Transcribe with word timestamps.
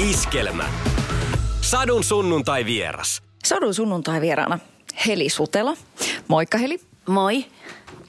Iskelmä. 0.00 0.68
Sadun 1.60 2.04
sunnuntai 2.04 2.64
vieras. 2.64 3.22
Sadun 3.44 3.74
sunnuntai 3.74 4.20
vieraana 4.20 4.58
Heli 5.06 5.28
Sutela. 5.28 5.76
Moikka 6.28 6.58
Heli. 6.58 6.80
Moi. 7.08 7.44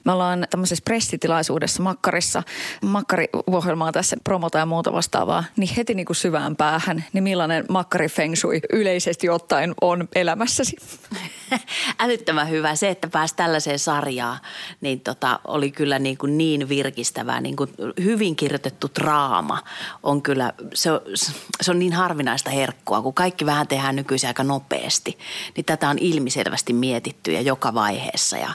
Me 0.04 0.12
ollaan 0.12 0.48
tämmöisessä 0.50 0.84
pressitilaisuudessa 0.86 1.84
Makkarissa. 1.84 2.44
Makkari-ohjelmaa 2.82 3.92
tässä 3.92 4.18
promota 4.24 4.58
ja 4.58 4.66
muuta 4.66 4.94
vastaavaa. 4.94 5.44
Niin 5.58 5.76
heti 5.78 5.94
niin 5.94 6.06
kuin 6.06 6.16
syvään 6.16 6.56
päähän, 6.56 7.06
niin 7.13 7.24
millainen 7.24 7.65
Makkari 7.70 8.08
Feng 8.08 8.36
Shui 8.36 8.60
yleisesti 8.74 9.29
ottaen 9.29 9.74
on 9.82 10.08
elämässäsi? 10.15 10.76
Älyttömän 12.00 12.50
hyvä. 12.50 12.76
Se, 12.76 12.90
että 12.90 13.08
pääsi 13.08 13.36
tällaiseen 13.36 13.79
sarjaan, 13.79 14.40
niin 14.82 15.00
tota, 15.00 15.40
oli 15.47 15.72
kyllä 15.72 16.00
niin, 16.00 16.18
kuin 16.18 16.38
niin 16.38 16.70
virkistävää. 16.70 17.41
Niin 17.41 17.55
kuin 17.55 17.70
hyvin 18.04 18.36
kirjoitettu 18.36 18.88
draama 18.99 19.63
on 20.04 20.22
kyllä, 20.22 20.54
se 20.73 20.91
on, 20.91 21.02
se 21.62 21.72
on 21.72 21.80
niin 21.80 21.94
harvinaista 21.94 22.49
herkkua, 22.49 23.02
kun 23.02 23.13
kaikki 23.13 23.46
vähän 23.46 23.68
tehdään 23.68 23.96
nykyisin 23.96 24.27
aika 24.27 24.44
nopeasti. 24.44 25.18
Niin 25.55 25.66
tätä 25.66 25.90
on 25.90 25.98
ilmiselvästi 25.99 26.74
mietitty 26.74 27.32
ja 27.32 27.41
joka 27.41 27.74
vaiheessa 27.74 28.38
ja 28.38 28.49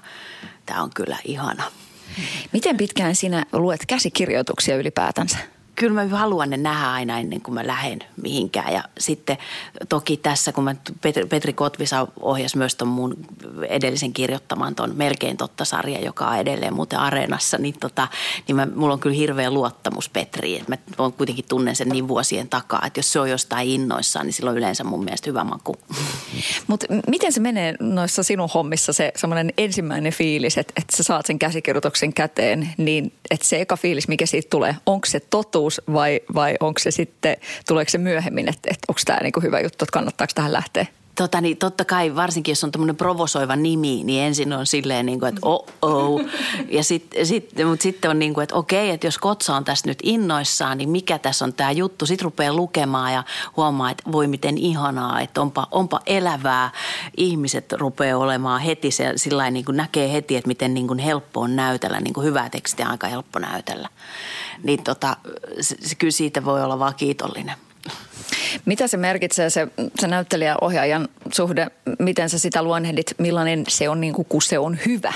tämä 0.67 0.83
on 0.83 0.91
kyllä 0.95 1.19
ihana. 1.25 1.63
Miten 2.53 2.77
pitkään 2.77 3.17
sinä 3.17 3.47
luet 3.53 3.87
käsikirjoituksia 3.87 4.77
ylipäätänsä? 4.77 5.39
Kyllä 5.77 6.05
mä 6.05 6.17
haluan 6.17 6.51
ne 6.51 6.57
nähdä 6.57 6.91
aina 6.91 7.19
ennen 7.19 7.41
kuin 7.41 7.55
mä 7.55 7.67
lähden 7.67 7.99
mihinkään. 8.23 8.73
Ja 8.73 8.85
sitten 8.99 9.39
toki 9.89 10.17
tässä, 10.17 10.53
kun 10.53 10.65
mä 10.65 10.75
Petri, 11.01 11.27
Petri 11.27 11.53
Kotvisa 11.53 12.09
ohjasi 12.21 12.59
myös 12.59 12.75
ton 12.75 12.89
mun 12.89 13.17
edellisen 13.69 14.13
kirjoittaman 14.13 14.75
ton 14.75 14.93
Melkein 14.97 15.37
totta 15.37 15.65
sarja, 15.65 16.01
joka 16.01 16.29
on 16.29 16.39
edelleen 16.39 16.75
muuten 16.75 16.99
areenassa, 16.99 17.59
niin, 17.59 17.75
tota, 17.81 18.09
niin 18.49 18.57
mä, 18.57 18.67
mulla 18.75 18.93
on 18.93 19.01
kyllä 19.01 19.17
hirveä 19.17 19.51
luottamus 19.51 20.09
Petriin. 20.09 20.65
Mä 20.69 20.77
kuitenkin 21.17 21.45
tunnen 21.49 21.77
sen 21.77 21.89
niin 21.89 22.09
vuosien 22.09 22.49
takaa, 22.49 22.83
että 22.87 22.99
jos 22.99 23.13
se 23.13 23.21
on 23.21 23.31
jostain 23.31 23.69
innoissaan, 23.69 24.27
niin 24.27 24.35
silloin 24.35 24.57
yleensä 24.57 24.85
mun 24.85 25.05
mielestä 25.05 25.31
hyvä 25.31 25.45
maku. 25.45 25.77
Mutta 26.67 26.87
miten 27.09 27.33
se 27.33 27.41
menee 27.41 27.75
noissa 27.81 28.23
sinun 28.23 28.51
hommissa 28.55 28.93
se 28.93 29.13
semmoinen 29.17 29.53
ensimmäinen 29.59 30.13
fiilis, 30.13 30.59
että, 30.59 30.73
että 30.77 30.97
sä 30.97 31.03
saat 31.03 31.27
sen 31.27 31.39
käsikirjoituksen 31.39 32.13
käteen, 32.13 32.69
niin 32.77 33.13
että 33.31 33.47
se 33.47 33.61
eka 33.61 33.77
fiilis, 33.77 34.09
mikä 34.09 34.27
siitä 34.27 34.51
tulee, 34.51 34.77
onko 34.87 35.07
se 35.07 35.21
totuus 35.21 35.66
vai, 35.93 36.21
vai 36.35 36.55
onko 36.61 36.79
se 36.79 36.91
sitten, 36.91 37.37
tuleeko 37.69 37.91
se 37.91 37.99
myöhemmin, 37.99 38.49
että, 38.49 38.69
että 38.71 38.85
onko 38.89 39.01
tämä 39.05 39.19
niinku 39.23 39.41
hyvä 39.41 39.61
juttu, 39.61 39.85
että 39.85 39.93
kannattaako 39.93 40.33
tähän 40.35 40.53
lähteä? 40.53 40.87
Tota, 41.17 41.41
niin 41.41 41.57
totta 41.57 41.85
kai, 41.85 42.17
varsinkin 42.17 42.53
jos 42.53 42.65
on 42.65 42.73
tämmöinen 42.73 42.97
provosoiva 42.97 43.57
nimi, 43.57 44.05
niin 44.05 44.23
ensin 44.23 44.53
on 44.53 44.67
silleen, 44.67 45.07
niin 45.07 45.21
kuin, 45.21 45.29
että 45.29 45.41
oh 45.43 45.67
oh. 45.83 46.21
Ja 46.69 46.85
sit, 46.85 47.15
sit, 47.25 47.51
mutta 47.67 47.83
sitten 47.83 48.11
on 48.11 48.19
niin 48.19 48.35
kuin, 48.35 48.43
että 48.43 48.55
okei, 48.55 48.91
että 48.91 49.07
jos 49.07 49.19
Kotsa 49.19 49.57
on 49.57 49.65
tässä 49.65 49.89
nyt 49.89 49.99
innoissaan, 50.03 50.79
niin 50.79 50.91
mikä 50.91 51.19
tässä 51.19 51.45
on 51.45 51.53
tämä 51.53 51.71
juttu? 51.71 52.07
Sitten 52.07 52.25
rupeaa 52.25 52.55
lukemaan 52.55 53.13
ja 53.13 53.25
huomaa, 53.57 53.91
että 53.91 54.13
voi 54.13 54.27
miten 54.27 54.59
ihanaa, 54.59 55.21
että 55.21 55.41
onpa, 55.41 55.67
onpa 55.71 56.01
elävää. 56.07 56.71
Ihmiset 57.17 57.73
rupeaa 57.73 58.19
olemaan 58.19 58.61
heti, 58.61 58.91
se, 58.91 59.13
sillä 59.17 59.51
niin 59.51 59.65
kuin 59.65 59.77
näkee 59.77 60.13
heti, 60.13 60.37
että 60.37 60.49
miten 60.49 60.75
niin 60.75 60.87
kuin 60.87 60.99
helppo 60.99 61.41
on 61.41 61.57
näytellä. 61.57 62.01
Niin 62.01 62.15
kuin 62.15 62.27
hyvää 62.27 62.51
tekstiä 62.51 62.89
aika 62.89 63.07
helppo 63.07 63.39
näytellä. 63.39 63.89
Niin 64.63 64.83
tota, 64.83 65.17
se, 65.61 65.77
se, 65.81 65.95
kyllä 65.95 66.11
siitä 66.11 66.45
voi 66.45 66.63
olla 66.63 66.79
vaan 66.79 66.95
kiitollinen. 66.95 67.57
Mitä 68.65 68.87
se 68.89 68.97
merkitsee 68.97 69.51
se, 69.51 69.69
se 69.99 70.07
näyttelijä-ohjaajan 70.07 71.09
suhde? 71.33 71.67
Miten 71.99 72.31
sä 72.31 72.39
sitä 72.39 72.63
luonnehdit? 72.63 73.15
Millainen 73.19 73.65
se 73.69 73.89
on, 73.89 74.01
niin 74.01 74.15
kuin, 74.15 74.27
kun 74.29 74.43
se 74.43 74.59
on 74.59 74.79
hyvä? 74.87 75.13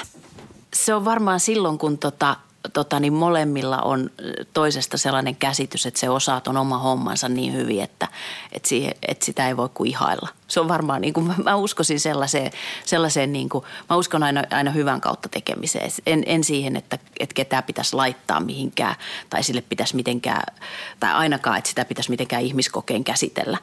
Se 0.74 0.94
on 0.94 1.04
varmaan 1.04 1.40
silloin, 1.40 1.78
kun 1.78 1.98
tota, 1.98 2.36
tota, 2.72 3.00
niin 3.00 3.12
molemmilla 3.12 3.78
on 3.78 4.10
toisesta 4.52 4.98
sellainen 4.98 5.36
käsitys, 5.36 5.86
että 5.86 6.00
se 6.00 6.10
osaa 6.10 6.40
ton 6.40 6.56
oma 6.56 6.78
hommansa 6.78 7.28
niin 7.28 7.54
hyvin, 7.54 7.82
että, 7.82 8.08
että, 8.52 8.68
siihen, 8.68 8.94
että 9.08 9.24
sitä 9.24 9.48
ei 9.48 9.56
voi 9.56 9.68
kuin 9.74 9.90
ihailla. 9.90 10.28
Se 10.48 10.60
on 10.60 10.68
varmaan, 10.68 11.00
niin 11.00 11.14
kuin, 11.14 11.34
mä, 11.44 11.56
uskoisin 11.56 12.00
sellaiseen, 12.00 12.52
sellaiseen 12.84 13.32
niin 13.32 13.48
kuin, 13.48 13.64
mä 13.90 13.96
uskon 13.96 14.22
aina, 14.22 14.44
aina 14.50 14.70
hyvän 14.70 15.00
kautta 15.00 15.28
tekemiseen. 15.28 15.90
En, 16.06 16.22
en 16.26 16.44
siihen, 16.44 16.76
että, 16.76 16.98
että 17.20 17.34
ketään 17.34 17.64
pitäisi 17.64 17.96
laittaa 17.96 18.40
mihinkään 18.40 18.94
tai 19.30 19.42
sille 19.42 19.60
pitäisi 19.60 19.96
mitenkään, 19.96 20.56
tai 21.00 21.12
ainakaan, 21.12 21.58
että 21.58 21.68
sitä 21.70 21.84
pitäisi 21.84 22.10
mitenkään 22.10 22.42
ihmiskokeen 22.42 23.04
käsitellä, 23.04 23.58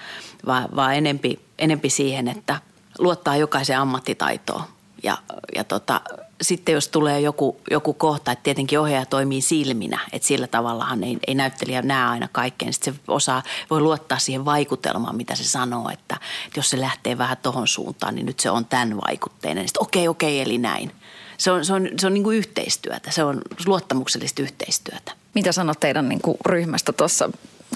vaan, 0.46 0.70
vaan 0.76 0.96
enempi, 0.96 1.40
enempi 1.60 1.90
siihen, 1.90 2.28
että 2.28 2.62
luottaa 3.00 3.38
jokaisen 3.38 3.80
ammattitaitoon 3.80 4.64
ja, 5.04 5.18
ja 5.56 5.64
tota, 5.64 6.02
sitten 6.42 6.74
jos 6.74 6.88
tulee 6.88 7.22
joku, 7.22 7.62
joku 7.72 7.94
kohta, 7.94 8.32
että 8.32 8.44
tietenkin 8.44 8.80
ohjaaja 8.80 9.06
toimii 9.06 9.42
silminä, 9.42 10.00
että 10.14 10.28
sillä 10.28 10.48
tavallahan 10.48 11.04
ei, 11.04 11.18
ei 11.28 11.36
näyttelijä 11.36 11.82
näe 11.82 12.06
aina 12.06 12.28
kaikkeen. 12.32 12.74
Sitten 12.74 12.94
se 12.94 13.00
osaa, 13.08 13.44
voi 13.70 13.82
luottaa 13.82 14.20
siihen 14.20 14.46
vaikutelmaan, 14.46 15.16
mitä 15.16 15.36
se 15.36 15.44
sanoo, 15.44 15.90
että, 15.90 16.20
että 16.46 16.60
jos 16.60 16.70
se 16.70 16.82
lähtee 16.82 17.18
vähän 17.18 17.38
tohon 17.42 17.68
suuntaan, 17.68 18.16
niin 18.16 18.26
nyt 18.26 18.40
se 18.40 18.50
on 18.50 18.66
tämän 18.66 18.98
vaikutteinen. 19.08 19.68
Sitten 19.68 19.82
okei, 19.82 20.08
okei, 20.08 20.42
eli 20.42 20.58
näin. 20.58 20.92
Se 21.38 21.52
on, 21.52 21.66
se 21.66 21.74
on, 21.74 21.90
se 21.98 22.08
on 22.08 22.14
niin 22.14 22.24
kuin 22.24 22.38
yhteistyötä, 22.38 23.12
se 23.12 23.24
on 23.24 23.42
luottamuksellista 23.66 24.42
yhteistyötä. 24.42 25.12
Mitä 25.34 25.52
sanot 25.52 25.80
teidän 25.80 26.10
niin 26.10 26.22
kuin 26.22 26.38
ryhmästä 26.46 26.94
tuossa 26.94 27.30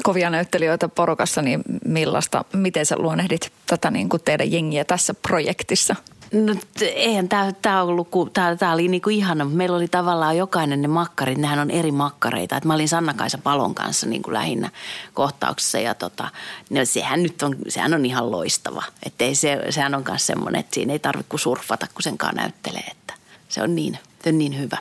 kovia 0.04 0.30
näyttelijöitä 0.30 0.88
porukassa, 0.88 1.42
niin 1.42 1.62
millaista, 1.86 2.46
miten 2.54 2.86
sä 2.86 2.96
luonnehdit 2.98 3.52
tätä 3.66 3.92
niin 3.92 4.10
kuin 4.10 4.24
teidän 4.24 4.52
jengiä 4.52 4.86
tässä 4.86 5.14
projektissa– 5.14 5.96
No 6.32 6.56
eihän 6.82 7.30
tämä, 7.62 7.84
ollut, 7.84 8.34
tämä, 8.60 8.74
oli 8.74 8.88
niin 8.88 9.02
kuin 9.02 9.16
ihana. 9.16 9.46
Meillä 9.46 9.78
oli 9.78 9.88
tavallaan 9.88 10.38
jokainen 10.38 10.82
ne 10.82 10.88
makkarit, 10.88 11.38
nehän 11.38 11.60
on 11.60 11.72
eri 11.72 11.92
makkareita. 11.92 12.58
Et 12.58 12.66
mä 12.66 12.74
olin 12.74 12.90
Sanna-Kaisa 12.90 13.38
Palon 13.38 13.76
kanssa 13.76 14.08
niin 14.08 14.22
kuin 14.24 14.34
lähinnä 14.34 14.70
kohtauksessa 15.14 15.80
ja 15.80 15.94
tota, 15.94 16.30
no 16.70 16.86
sehän 16.86 17.24
nyt 17.24 17.44
on, 17.44 17.56
sehän 17.68 17.94
on 17.94 18.06
ihan 18.06 18.32
loistava. 18.32 18.84
Että 19.06 19.26
se, 19.34 19.62
sehän 19.70 19.96
on 19.96 20.04
myös 20.08 20.28
semmoinen, 20.28 20.60
että 20.60 20.76
siinä 20.76 20.94
ei 20.94 21.00
tarvitse 21.00 21.30
kuin 21.30 21.40
surfata, 21.40 21.88
kun 21.94 22.04
sen 22.04 22.18
kanssa 22.18 22.42
näyttelee, 22.42 22.88
että 22.92 23.14
se 23.50 23.64
on 23.64 23.76
niin, 23.76 23.98
se 24.24 24.30
on 24.30 24.38
niin 24.38 24.60
hyvä 24.60 24.78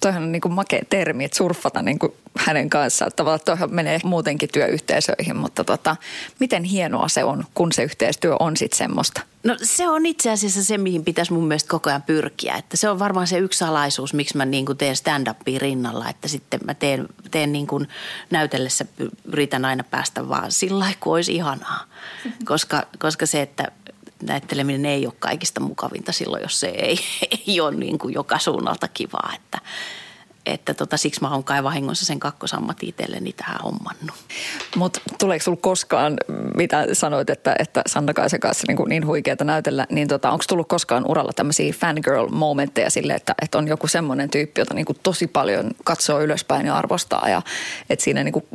toihan 0.00 0.22
on 0.22 0.32
niin 0.32 0.40
kuin 0.40 0.52
makea 0.52 0.82
termi, 0.90 1.24
että 1.24 1.36
surffata 1.36 1.82
niin 1.82 1.98
kuin 1.98 2.12
hänen 2.36 2.70
kanssaan. 2.70 3.10
Tavallaan 3.16 3.40
toihan 3.44 3.74
menee 3.74 4.00
muutenkin 4.04 4.48
työyhteisöihin, 4.52 5.36
mutta 5.36 5.64
tota, 5.64 5.96
miten 6.38 6.64
hienoa 6.64 7.08
se 7.08 7.24
on, 7.24 7.44
kun 7.54 7.72
se 7.72 7.82
yhteistyö 7.82 8.36
on 8.40 8.56
sitten 8.56 8.78
semmoista? 8.78 9.20
No 9.44 9.56
se 9.62 9.88
on 9.88 10.06
itse 10.06 10.30
asiassa 10.30 10.64
se, 10.64 10.78
mihin 10.78 11.04
pitäisi 11.04 11.32
mun 11.32 11.48
mielestä 11.48 11.68
koko 11.68 11.90
ajan 11.90 12.02
pyrkiä. 12.02 12.54
Että 12.54 12.76
se 12.76 12.90
on 12.90 12.98
varmaan 12.98 13.26
se 13.26 13.38
yksi 13.38 13.58
salaisuus, 13.58 14.14
miksi 14.14 14.36
mä 14.36 14.44
niin 14.44 14.66
kuin 14.66 14.78
teen 14.78 14.96
stand-upia 14.96 15.58
rinnalla. 15.58 16.08
Että 16.08 16.28
sitten 16.28 16.60
mä 16.64 16.74
teen, 16.74 17.08
teen 17.30 17.52
niin 17.52 17.66
kuin 17.66 17.88
näytellessä, 18.30 18.84
yritän 19.24 19.64
aina 19.64 19.84
päästä 19.84 20.28
vaan 20.28 20.52
sillä 20.52 20.78
lailla, 20.78 20.98
kun 21.00 21.12
olisi 21.12 21.34
ihanaa. 21.34 21.84
Koska, 22.44 22.82
koska 22.98 23.26
se, 23.26 23.42
että 23.42 23.72
näytteleminen 24.22 24.86
ei 24.86 25.06
ole 25.06 25.14
kaikista 25.18 25.60
mukavinta 25.60 26.12
silloin, 26.12 26.42
jos 26.42 26.60
se 26.60 26.66
ei, 26.66 26.98
ei 27.46 27.60
ole 27.60 27.74
niin 27.74 27.98
kuin 27.98 28.14
joka 28.14 28.38
suunnalta 28.38 28.88
kivaa. 28.88 29.32
Että, 29.34 29.58
että 30.46 30.74
tota, 30.74 30.96
siksi 30.96 31.20
mä 31.20 31.30
oon 31.30 31.44
kai 31.44 31.64
vahingossa 31.64 32.04
sen 32.04 32.20
kakkosammatti 32.20 32.88
itselleni 32.88 33.32
tähän 33.32 33.60
hommannut. 33.64 34.16
Mutta 34.76 35.00
tuleeko 35.18 35.44
sinulla 35.44 35.60
koskaan, 35.62 36.16
mitä 36.56 36.86
sanoit, 36.92 37.30
että, 37.30 37.56
että 37.58 37.82
Sanna 37.86 38.14
Kaisen 38.14 38.40
kanssa 38.40 38.64
niin, 38.68 38.76
kuin 38.76 38.88
niin 38.88 39.06
huikeata 39.06 39.44
näytellä, 39.44 39.86
niin 39.90 40.08
tota, 40.08 40.30
onko 40.30 40.44
tullut 40.48 40.68
koskaan 40.68 41.10
uralla 41.10 41.32
tämmöisiä 41.32 41.72
fangirl-momentteja 41.72 42.90
sille, 42.90 43.14
että, 43.14 43.34
että 43.42 43.58
on 43.58 43.68
joku 43.68 43.86
semmoinen 43.86 44.30
tyyppi, 44.30 44.60
jota 44.60 44.74
niin 44.74 44.86
kuin 44.86 44.98
tosi 45.02 45.26
paljon 45.26 45.70
katsoo 45.84 46.20
ylöspäin 46.20 46.66
ja 46.66 46.76
arvostaa 46.76 47.28
ja 47.28 47.42
että 47.90 48.04
siinä 48.04 48.24
niin 48.24 48.32
kuin 48.32 48.46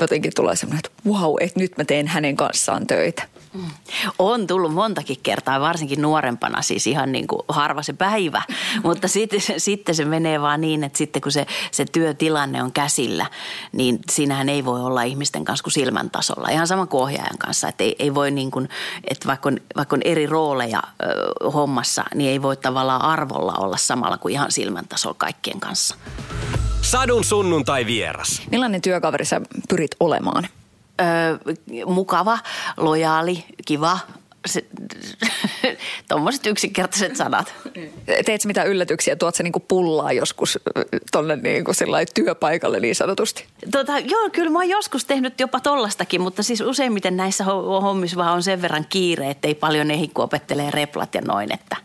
jotenkin 0.00 0.32
tulee 0.36 0.56
semmoinen, 0.56 0.82
että 0.86 1.10
wow, 1.10 1.34
että 1.40 1.60
nyt 1.60 1.76
mä 1.76 1.84
teen 1.84 2.06
hänen 2.06 2.36
kanssaan 2.36 2.86
töitä. 2.86 3.22
Mm. 3.54 3.70
On 4.18 4.46
tullut 4.46 4.74
montakin 4.74 5.16
kertaa, 5.22 5.60
varsinkin 5.60 6.02
nuorempana, 6.02 6.62
siis 6.62 6.86
ihan 6.86 7.12
niin 7.12 7.26
kuin 7.26 7.42
harva 7.48 7.82
se 7.82 7.92
päivä. 7.92 8.42
Mutta 8.84 9.08
sitten, 9.08 9.40
sitten 9.58 9.94
se 9.94 10.04
menee 10.04 10.40
vaan 10.40 10.60
niin, 10.60 10.84
että 10.84 10.98
sitten 10.98 11.22
kun 11.22 11.32
se, 11.32 11.46
se 11.70 11.84
työtilanne 11.84 12.62
on 12.62 12.72
käsillä, 12.72 13.26
niin 13.72 13.98
siinähän 14.10 14.48
ei 14.48 14.64
voi 14.64 14.80
olla 14.80 15.02
ihmisten 15.02 15.44
kanssa 15.44 15.64
kuin 15.64 15.72
silmän 15.72 16.10
tasolla. 16.10 16.48
Ihan 16.48 16.66
sama 16.66 16.86
kuin 16.86 17.02
ohjaajan 17.02 17.38
kanssa, 17.38 17.68
että 17.68 17.84
ei, 17.84 17.96
ei 17.98 18.14
voi 18.14 18.30
niin 18.30 18.50
kuin, 18.50 18.68
että 19.10 19.28
vaikka 19.28 19.48
on, 19.48 19.58
vaikka 19.76 19.96
on 19.96 20.02
eri 20.04 20.26
rooleja 20.26 20.82
ö, 21.02 21.50
hommassa, 21.50 22.04
niin 22.14 22.30
ei 22.30 22.42
voi 22.42 22.56
tavallaan 22.56 23.02
arvolla 23.02 23.52
olla 23.52 23.76
samalla 23.76 24.18
kuin 24.18 24.32
ihan 24.32 24.52
silmän 24.52 24.88
tasolla 24.88 25.16
kaikkien 25.18 25.60
kanssa. 25.60 25.96
Sadun 26.82 27.24
sunnuntai 27.24 27.86
vieras. 27.86 28.42
Millainen 28.50 28.82
työkaveri 28.82 29.24
sä 29.24 29.40
pyrit 29.68 29.90
olemaan? 30.00 30.48
Öö, 31.00 31.54
mukava, 31.86 32.38
lojaali, 32.76 33.44
kiva, 33.66 33.98
tuommoiset 36.08 36.46
yksinkertaiset 36.46 37.16
sanat. 37.16 37.54
Teet 38.24 38.44
mitä 38.44 38.64
yllätyksiä? 38.64 39.16
Tuot 39.16 39.34
se 39.34 39.42
niinku 39.42 39.60
pullaa 39.60 40.12
joskus 40.12 40.58
tuonne 41.12 41.36
niinku 41.36 41.72
työpaikalle 42.14 42.80
niin 42.80 42.94
sanotusti? 42.94 43.46
Tota, 43.70 43.98
joo, 43.98 44.30
kyllä 44.32 44.50
mä 44.50 44.58
oon 44.58 44.68
joskus 44.68 45.04
tehnyt 45.04 45.40
jopa 45.40 45.60
tollastakin, 45.60 46.20
mutta 46.20 46.42
siis 46.42 46.60
useimmiten 46.60 47.16
näissä 47.16 47.44
hommissa 47.44 48.16
vaan 48.16 48.32
on 48.32 48.42
sen 48.42 48.62
verran 48.62 48.86
kiire, 48.88 49.30
että 49.30 49.48
ei 49.48 49.54
paljon 49.54 49.90
ehdi, 49.90 50.08
kun 50.08 50.24
opettelee 50.24 50.70
replat 50.70 51.14
ja 51.14 51.20
noin, 51.20 51.54
että 51.54 51.76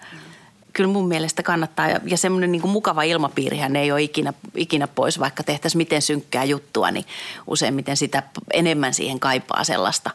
kyllä 0.78 0.94
mun 0.94 1.08
mielestä 1.08 1.44
kannattaa. 1.44 1.90
Ja, 1.90 2.00
ja 2.06 2.18
semmoinen 2.18 2.52
niin 2.52 2.70
mukava 2.70 3.04
ilmapiirihän 3.04 3.76
ei 3.76 3.92
ole 3.92 4.02
ikinä, 4.02 4.34
ikinä 4.56 4.88
pois, 4.88 5.20
vaikka 5.20 5.44
tehtäisiin 5.44 5.78
miten 5.78 6.02
synkkää 6.02 6.44
juttua, 6.44 6.92
niin 6.92 7.06
useimmiten 7.48 7.98
sitä 7.98 8.24
enemmän 8.54 8.94
siihen 8.94 9.20
kaipaa 9.20 9.64
sellaista 9.64 10.10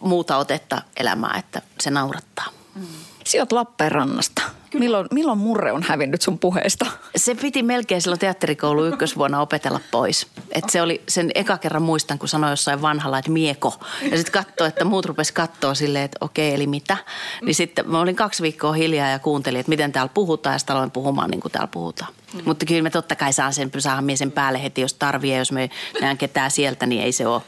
muuta 0.00 0.36
otetta 0.36 0.82
elämää, 0.96 1.36
että 1.38 1.62
se 1.80 1.90
naurattaa. 1.90 2.46
Mm. 2.74 2.86
Sijoit 3.24 3.52
Lappeenrannasta. 3.52 4.42
Milloin, 4.78 5.06
milloin 5.12 5.38
murre 5.38 5.72
on 5.72 5.82
hävinnyt 5.82 6.22
sun 6.22 6.38
puheesta? 6.38 6.86
Se 7.16 7.34
piti 7.34 7.62
melkein 7.62 8.02
silloin 8.02 8.20
teatterikoulu 8.20 8.84
ykkösvuonna 8.84 9.40
opetella 9.40 9.80
pois. 9.90 10.26
Et 10.52 10.70
se 10.70 10.82
oli 10.82 11.02
sen 11.08 11.30
eka 11.34 11.58
kerran 11.58 11.82
muistan, 11.82 12.18
kun 12.18 12.28
sanoi 12.28 12.50
jossain 12.50 12.82
vanhalla, 12.82 13.18
että 13.18 13.30
mieko. 13.30 13.74
Ja 14.10 14.16
sitten 14.16 14.44
katsoi, 14.44 14.68
että 14.68 14.84
muut 14.84 15.04
rupes 15.04 15.32
katsoa 15.32 15.74
silleen, 15.74 16.04
että 16.04 16.18
okei, 16.20 16.54
eli 16.54 16.66
mitä. 16.66 16.96
Niin 17.42 17.54
sitten 17.54 17.90
mä 17.90 18.00
olin 18.00 18.16
kaksi 18.16 18.42
viikkoa 18.42 18.72
hiljaa 18.72 19.08
ja 19.08 19.18
kuuntelin, 19.18 19.60
että 19.60 19.70
miten 19.70 19.92
täällä 19.92 20.10
puhutaan 20.14 20.54
ja 20.54 20.58
sitten 20.58 20.76
aloin 20.76 20.90
puhumaan 20.90 21.30
niin 21.30 21.40
kuin 21.40 21.52
täällä 21.52 21.68
puhutaan. 21.68 22.12
Mm. 22.34 22.42
Mutta 22.44 22.66
kyllä 22.66 22.82
me 22.82 22.90
totta 22.90 23.16
kai 23.16 23.32
saan 23.32 23.54
sen, 23.54 23.70
saahan 23.78 24.04
sen 24.14 24.32
päälle 24.32 24.62
heti, 24.62 24.80
jos 24.80 24.94
tarvii. 24.94 25.36
Jos 25.36 25.52
me 25.52 25.70
näen 26.00 26.18
ketään 26.18 26.50
sieltä, 26.50 26.86
niin 26.86 27.02
ei 27.02 27.12
se 27.12 27.26
ole, 27.26 27.42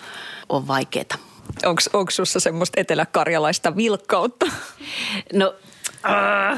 ole 0.49 0.67
vaikeaa. 0.67 1.19
Onko 1.93 2.11
sinussa 2.11 2.41
semmoista 2.41 2.81
eteläkarjalaista 2.81 3.77
vilkkautta? 3.77 4.47
No 5.33 5.55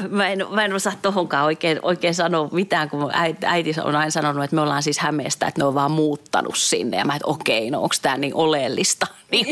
mä, 0.09 0.29
en, 0.29 0.45
mä 0.51 0.65
en 0.65 0.73
osaa 0.73 0.93
tohonkaan 1.01 1.45
oikein, 1.45 1.79
oikein 1.81 2.15
sanoa 2.15 2.49
mitään, 2.51 2.89
kun 2.89 3.09
äiti, 3.13 3.45
äiti 3.45 3.75
on 3.83 3.95
aina 3.95 4.11
sanonut, 4.11 4.43
että 4.43 4.55
me 4.55 4.61
ollaan 4.61 4.83
siis 4.83 4.99
Hämeestä, 4.99 5.47
että 5.47 5.61
ne 5.61 5.65
on 5.65 5.75
vaan 5.75 5.91
muuttanut 5.91 6.57
sinne. 6.57 6.97
Ja 6.97 7.05
mä 7.05 7.15
että 7.15 7.27
okei, 7.27 7.71
no 7.71 7.81
onko 7.81 7.95
tämä 8.01 8.17
niin 8.17 8.35
oleellista? 8.35 9.07
Niin 9.31 9.47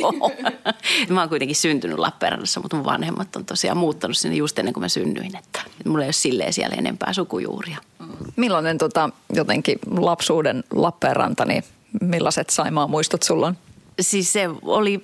mä 1.10 1.20
oon 1.20 1.30
kuitenkin 1.30 1.56
syntynyt 1.56 2.00
Lappeenrannassa, 2.00 2.60
mutta 2.60 2.76
mun 2.76 2.86
vanhemmat 2.86 3.36
on 3.36 3.46
tosiaan 3.46 3.78
muuttanut 3.78 4.18
sinne 4.18 4.36
just 4.36 4.60
ennen 4.60 4.74
kuin 4.74 4.82
mä 4.82 4.90
synnyin. 4.90 5.36
Että 5.36 5.62
mulla 5.86 6.04
ei 6.04 6.08
ole 6.08 6.14
silleen 6.14 6.54
siellä 6.54 6.76
enempää 6.78 7.14
sukujuuria. 7.14 7.78
Millainen 8.36 8.78
tota, 8.78 9.10
jotenkin 9.34 9.80
lapsuuden 9.98 10.64
Lappeenranta, 10.74 11.46
niin 11.46 11.64
millaiset 12.02 12.50
Saimaa 12.50 12.88
muistot 12.88 13.24
sulla 13.24 13.48
on? 13.48 13.58
Siis 14.00 14.34
se 14.34 14.50
oli, 14.62 15.04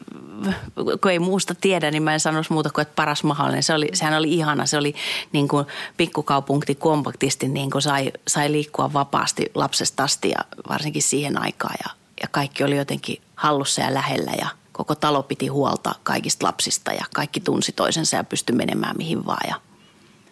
kun 1.01 1.11
ei 1.11 1.19
muusta 1.19 1.55
tiedä, 1.55 1.91
niin 1.91 2.03
mä 2.03 2.13
en 2.13 2.19
sanoisi 2.19 2.53
muuta 2.53 2.69
kuin, 2.69 2.81
että 2.81 2.95
paras 2.95 3.23
mahdollinen. 3.23 3.63
Se 3.63 3.73
oli, 3.73 3.89
sehän 3.93 4.13
oli 4.13 4.33
ihana. 4.33 4.65
Se 4.65 4.77
oli 4.77 4.95
niin 5.31 5.47
kuin 5.47 5.65
pikkukaupunki 5.97 6.75
kompaktisti 6.75 7.47
niin 7.47 7.71
kuin 7.71 7.81
sai, 7.81 8.11
sai 8.27 8.51
liikkua 8.51 8.93
vapaasti 8.93 9.51
lapsesta 9.55 10.03
asti 10.03 10.29
ja 10.29 10.59
varsinkin 10.69 11.01
siihen 11.01 11.41
aikaan. 11.41 11.75
Ja, 11.85 11.91
ja 12.21 12.27
kaikki 12.31 12.63
oli 12.63 12.77
jotenkin 12.77 13.21
hallussa 13.35 13.81
ja 13.81 13.93
lähellä 13.93 14.31
ja 14.37 14.47
koko 14.71 14.95
talo 14.95 15.23
piti 15.23 15.47
huolta 15.47 15.95
kaikista 16.03 16.45
lapsista 16.45 16.91
ja 16.91 17.05
kaikki 17.13 17.39
tunsi 17.39 17.71
toisensa 17.71 18.17
ja 18.17 18.23
pystyi 18.23 18.55
menemään 18.55 18.97
mihin 18.97 19.25
vaan. 19.25 19.49
Ja 19.49 19.55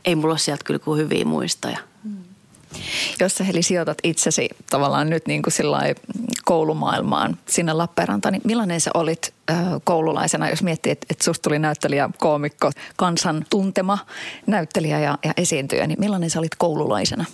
ei 0.06 0.16
mulla 0.16 0.31
ole 0.31 0.40
sieltä 0.40 0.64
kyllä 0.64 0.80
kuin 0.80 1.00
hyviä 1.00 1.25
muistoja. 1.25 1.78
Mm. 2.04 2.24
Jos 3.19 3.36
sä 3.36 3.44
Heli 3.44 3.64
sijoitat 3.64 3.98
itsesi 4.04 4.50
tavallaan 4.69 5.10
nyt 5.10 5.28
niin 5.28 5.42
kuin 5.42 5.54
koulumaailmaan 6.51 7.38
sinne 7.48 7.74
Lappeenrantaan, 7.74 8.33
niin 8.33 8.42
millainen 8.45 8.81
sä 8.81 8.92
olit 8.94 9.33
koululaisena, 9.83 10.50
jos 10.50 10.63
miettii, 10.63 10.92
että, 10.92 11.07
että 11.09 11.24
susta 11.24 11.44
tuli 11.44 11.59
näyttelijä, 11.59 12.09
koomikko, 12.18 12.71
kansan 12.98 13.45
tuntema 13.50 13.98
näyttelijä 14.48 15.00
ja, 15.00 15.18
ja 15.25 15.33
esiintyjä, 15.38 15.88
niin 15.88 16.00
millainen 16.00 16.30
sä 16.30 16.39
olit 16.39 16.56
koululaisena? 16.57 17.25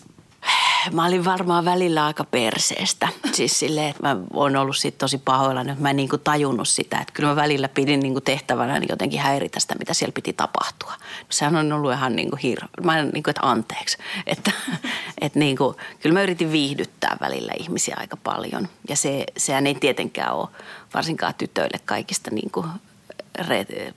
Mä 0.91 1.05
olin 1.05 1.25
varmaan 1.25 1.65
välillä 1.65 2.05
aika 2.05 2.23
perseestä. 2.23 3.07
Siis 3.31 3.59
silleen, 3.59 3.89
että 3.89 4.03
mä 4.03 4.17
oon 4.33 4.55
ollut 4.55 4.77
siitä 4.77 4.97
tosi 4.97 5.17
pahoilla, 5.17 5.61
että 5.61 5.75
mä 5.79 5.89
en 5.89 5.95
niin 5.95 6.09
kuin 6.09 6.21
tajunnut 6.21 6.67
sitä. 6.67 6.99
Että 6.99 7.13
kyllä 7.13 7.29
mä 7.29 7.35
välillä 7.35 7.67
pidin 7.67 7.99
niin 7.99 8.13
kuin 8.13 8.23
tehtävänä 8.23 8.79
niin 8.79 8.89
jotenkin 8.89 9.19
häiritä 9.19 9.59
sitä, 9.59 9.75
mitä 9.79 9.93
siellä 9.93 10.13
piti 10.13 10.33
tapahtua. 10.33 10.93
Sehän 11.29 11.55
on 11.55 11.73
ollut 11.73 11.93
ihan 11.93 12.15
niin 12.15 12.29
kuin 12.29 12.39
hirveä. 12.39 12.69
Mä 12.83 12.99
en 12.99 13.09
niin 13.09 13.23
kuin, 13.23 13.31
että 13.31 13.49
anteeksi. 13.49 13.97
Että, 14.25 14.51
että 15.21 15.39
niin 15.39 15.57
kuin, 15.57 15.75
kyllä 16.01 16.13
mä 16.13 16.21
yritin 16.21 16.51
viihdyttää 16.51 17.17
välillä 17.21 17.51
ihmisiä 17.59 17.95
aika 17.99 18.17
paljon. 18.17 18.67
Ja 18.89 18.95
se, 18.95 19.25
sehän 19.37 19.67
ei 19.67 19.75
tietenkään 19.75 20.33
ole 20.33 20.47
varsinkaan 20.93 21.33
tytöille 21.37 21.79
kaikista 21.85 22.31
niin 22.31 22.51
kuin 22.51 22.67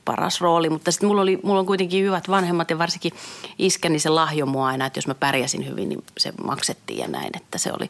paras 0.05 0.41
rooli, 0.41 0.71
mutta 0.71 0.91
sitten 0.91 1.09
mulla, 1.09 1.23
mulla 1.43 1.61
on 1.61 1.67
kuitenkin 1.67 2.05
hyvät 2.05 2.29
vanhemmat 2.29 2.71
ja 2.71 2.79
varsinkin 2.79 3.13
iskäni 3.59 3.99
se 3.99 4.09
lahjo 4.09 4.47
mua 4.47 4.67
aina, 4.67 4.87
että 4.87 4.99
jos 4.99 5.07
mä 5.07 5.15
pärjäsin 5.15 5.67
hyvin, 5.67 5.89
niin 5.89 6.05
se 6.19 6.33
maksettiin 6.45 6.99
ja 6.99 7.09
näin, 7.09 7.31
että 7.37 7.59
se 7.59 7.73
oli, 7.73 7.89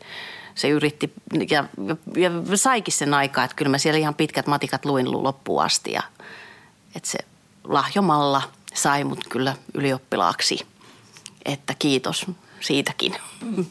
se 0.55 0.69
yritti 0.69 1.13
ja, 1.51 1.65
ja, 2.17 2.31
saikin 2.55 2.95
sen 2.95 3.15
aikaa, 3.15 3.45
että 3.45 3.57
kyllä 3.57 3.71
mä 3.71 3.79
siellä 3.79 3.99
ihan 3.99 4.15
pitkät 4.15 4.47
matikat 4.47 4.85
luin 4.85 5.23
loppuun 5.25 5.63
asti 5.63 5.93
ja 5.93 6.03
että 6.97 7.11
se 7.11 7.19
lahjomalla 7.65 8.43
sai 8.75 9.05
mut 9.05 9.29
kyllä 9.29 9.57
ylioppilaaksi, 9.75 10.67
että 11.45 11.75
kiitos 11.79 12.27
siitäkin. 12.61 13.15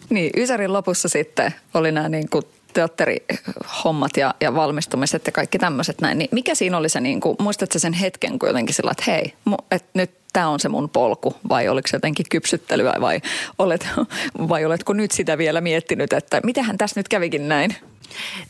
Niin, 0.09 0.31
Ysärin 0.37 0.73
lopussa 0.73 1.09
sitten 1.09 1.55
oli 1.73 1.91
nämä 1.91 2.09
niin 2.09 2.29
kuin 2.29 2.43
teatterihommat 2.73 4.17
ja, 4.17 4.33
ja 4.41 4.55
valmistumiset 4.55 5.25
ja 5.25 5.31
kaikki 5.31 5.59
tämmöiset 5.59 6.01
näin. 6.01 6.17
Niin 6.17 6.29
mikä 6.31 6.55
siinä 6.55 6.77
oli 6.77 6.89
se, 6.89 6.99
niin 6.99 7.21
kuin, 7.21 7.35
muistatko 7.39 7.79
sen 7.79 7.93
hetken, 7.93 8.39
kun 8.39 8.49
jotenkin 8.49 8.75
sillä, 8.75 8.91
että 8.91 9.03
hei, 9.07 9.33
että 9.71 9.89
nyt 9.93 10.11
tämä 10.33 10.49
on 10.49 10.59
se 10.59 10.69
mun 10.69 10.89
polku 10.89 11.35
vai 11.49 11.69
oliko 11.69 11.87
se 11.87 11.95
jotenkin 11.95 12.25
kypsyttelyä 12.29 12.93
vai, 13.01 13.21
olet, 13.57 13.87
vai 14.49 14.65
oletko 14.65 14.93
nyt 14.93 15.11
sitä 15.11 15.37
vielä 15.37 15.61
miettinyt, 15.61 16.13
että 16.13 16.41
mitähän 16.43 16.77
tässä 16.77 16.99
nyt 16.99 17.07
kävikin 17.07 17.47
näin? 17.47 17.75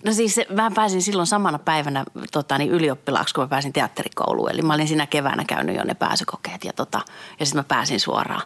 No 0.05 0.13
siis 0.13 0.39
mä 0.49 0.71
pääsin 0.75 1.01
silloin 1.01 1.27
samana 1.27 1.59
päivänä 1.59 2.03
tota, 2.31 2.57
niin 2.57 2.71
ylioppilaaksi, 2.71 3.33
kun 3.33 3.43
mä 3.43 3.47
pääsin 3.47 3.73
teatterikouluun. 3.73 4.51
Eli 4.51 4.61
mä 4.61 4.73
olin 4.73 4.87
siinä 4.87 5.07
keväänä 5.07 5.45
käynyt 5.45 5.75
jo 5.75 5.83
ne 5.83 5.93
pääsykokeet 5.93 6.63
ja, 6.63 6.73
tota, 6.73 7.01
ja 7.39 7.45
sitten 7.45 7.59
mä 7.59 7.63
pääsin 7.63 7.99
suoraan 7.99 8.41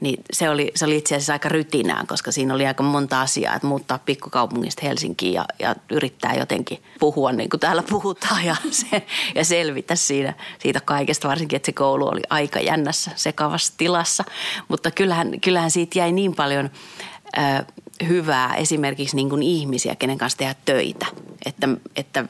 niin 0.00 0.24
se 0.32 0.50
oli, 0.50 0.72
se 0.74 0.84
oli 0.84 0.96
itse 0.96 1.14
asiassa 1.14 1.32
aika 1.32 1.48
rytinään, 1.48 2.06
koska 2.06 2.32
siinä 2.32 2.54
oli 2.54 2.66
aika 2.66 2.82
monta 2.82 3.20
asiaa, 3.20 3.54
että 3.54 3.66
muuttaa 3.68 3.98
pikkukaupungista 3.98 4.86
Helsinkiin 4.86 5.32
ja, 5.32 5.44
ja 5.58 5.74
yrittää 5.90 6.34
jotenkin 6.34 6.82
puhua 7.00 7.32
niin 7.32 7.50
kuin 7.50 7.60
täällä 7.60 7.82
puhutaan 7.90 8.44
ja, 8.44 8.56
se, 8.70 9.06
ja 9.34 9.44
selvitä 9.44 9.94
siinä, 9.94 10.34
siitä 10.58 10.80
kaikesta, 10.80 11.28
varsinkin 11.28 11.56
että 11.56 11.66
se 11.66 11.72
koulu 11.72 12.08
oli 12.08 12.20
aika 12.30 12.60
jännässä, 12.60 13.10
sekavassa 13.16 13.72
tilassa. 13.76 14.24
Mutta 14.68 14.90
kyllähän, 14.90 15.40
kyllähän 15.40 15.70
siitä 15.70 15.98
jäi 15.98 16.12
niin 16.12 16.34
paljon 16.34 16.70
hyvää 18.08 18.54
esimerkiksi 18.54 19.16
niin 19.16 19.28
kuin 19.30 19.42
ihmisiä, 19.42 19.96
kenen 19.96 20.18
kanssa 20.18 20.38
tehdä 20.38 20.54
töitä, 20.64 21.06
että, 21.46 21.68
että 21.96 22.24